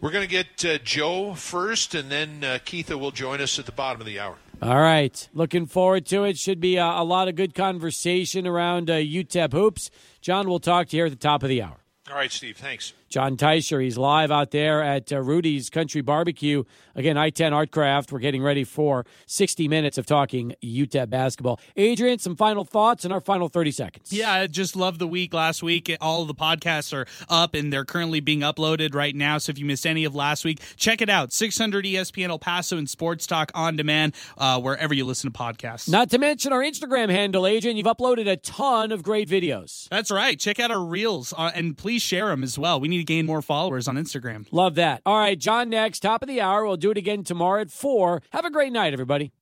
[0.00, 3.66] We're going to get uh, Joe first, and then uh, Keitha will join us at
[3.66, 4.36] the bottom of the hour.
[4.60, 5.28] All right.
[5.32, 6.36] Looking forward to it.
[6.36, 9.90] Should be a, a lot of good conversation around uh, UTEP hoops.
[10.20, 11.76] John, we'll talk to you here at the top of the hour.
[12.10, 12.56] All right, Steve.
[12.56, 12.92] Thanks.
[13.14, 13.80] John Teicher.
[13.80, 16.64] He's live out there at uh, Rudy's Country Barbecue.
[16.96, 18.10] Again, I 10 Artcraft.
[18.10, 21.60] We're getting ready for 60 minutes of talking UTEP basketball.
[21.76, 24.12] Adrian, some final thoughts in our final 30 seconds.
[24.12, 25.96] Yeah, I just love the week last week.
[26.00, 29.38] All of the podcasts are up and they're currently being uploaded right now.
[29.38, 32.76] So if you missed any of last week, check it out 600 ESPN El Paso
[32.76, 35.88] and Sports Talk on demand, uh, wherever you listen to podcasts.
[35.88, 37.76] Not to mention our Instagram handle, Adrian.
[37.76, 39.88] You've uploaded a ton of great videos.
[39.88, 40.36] That's right.
[40.36, 42.80] Check out our reels uh, and please share them as well.
[42.80, 44.46] We need gain more followers on Instagram.
[44.50, 45.02] Love that.
[45.04, 46.64] All right, John, next, top of the hour.
[46.64, 48.22] We'll do it again tomorrow at 4.
[48.30, 49.32] Have a great night, everybody.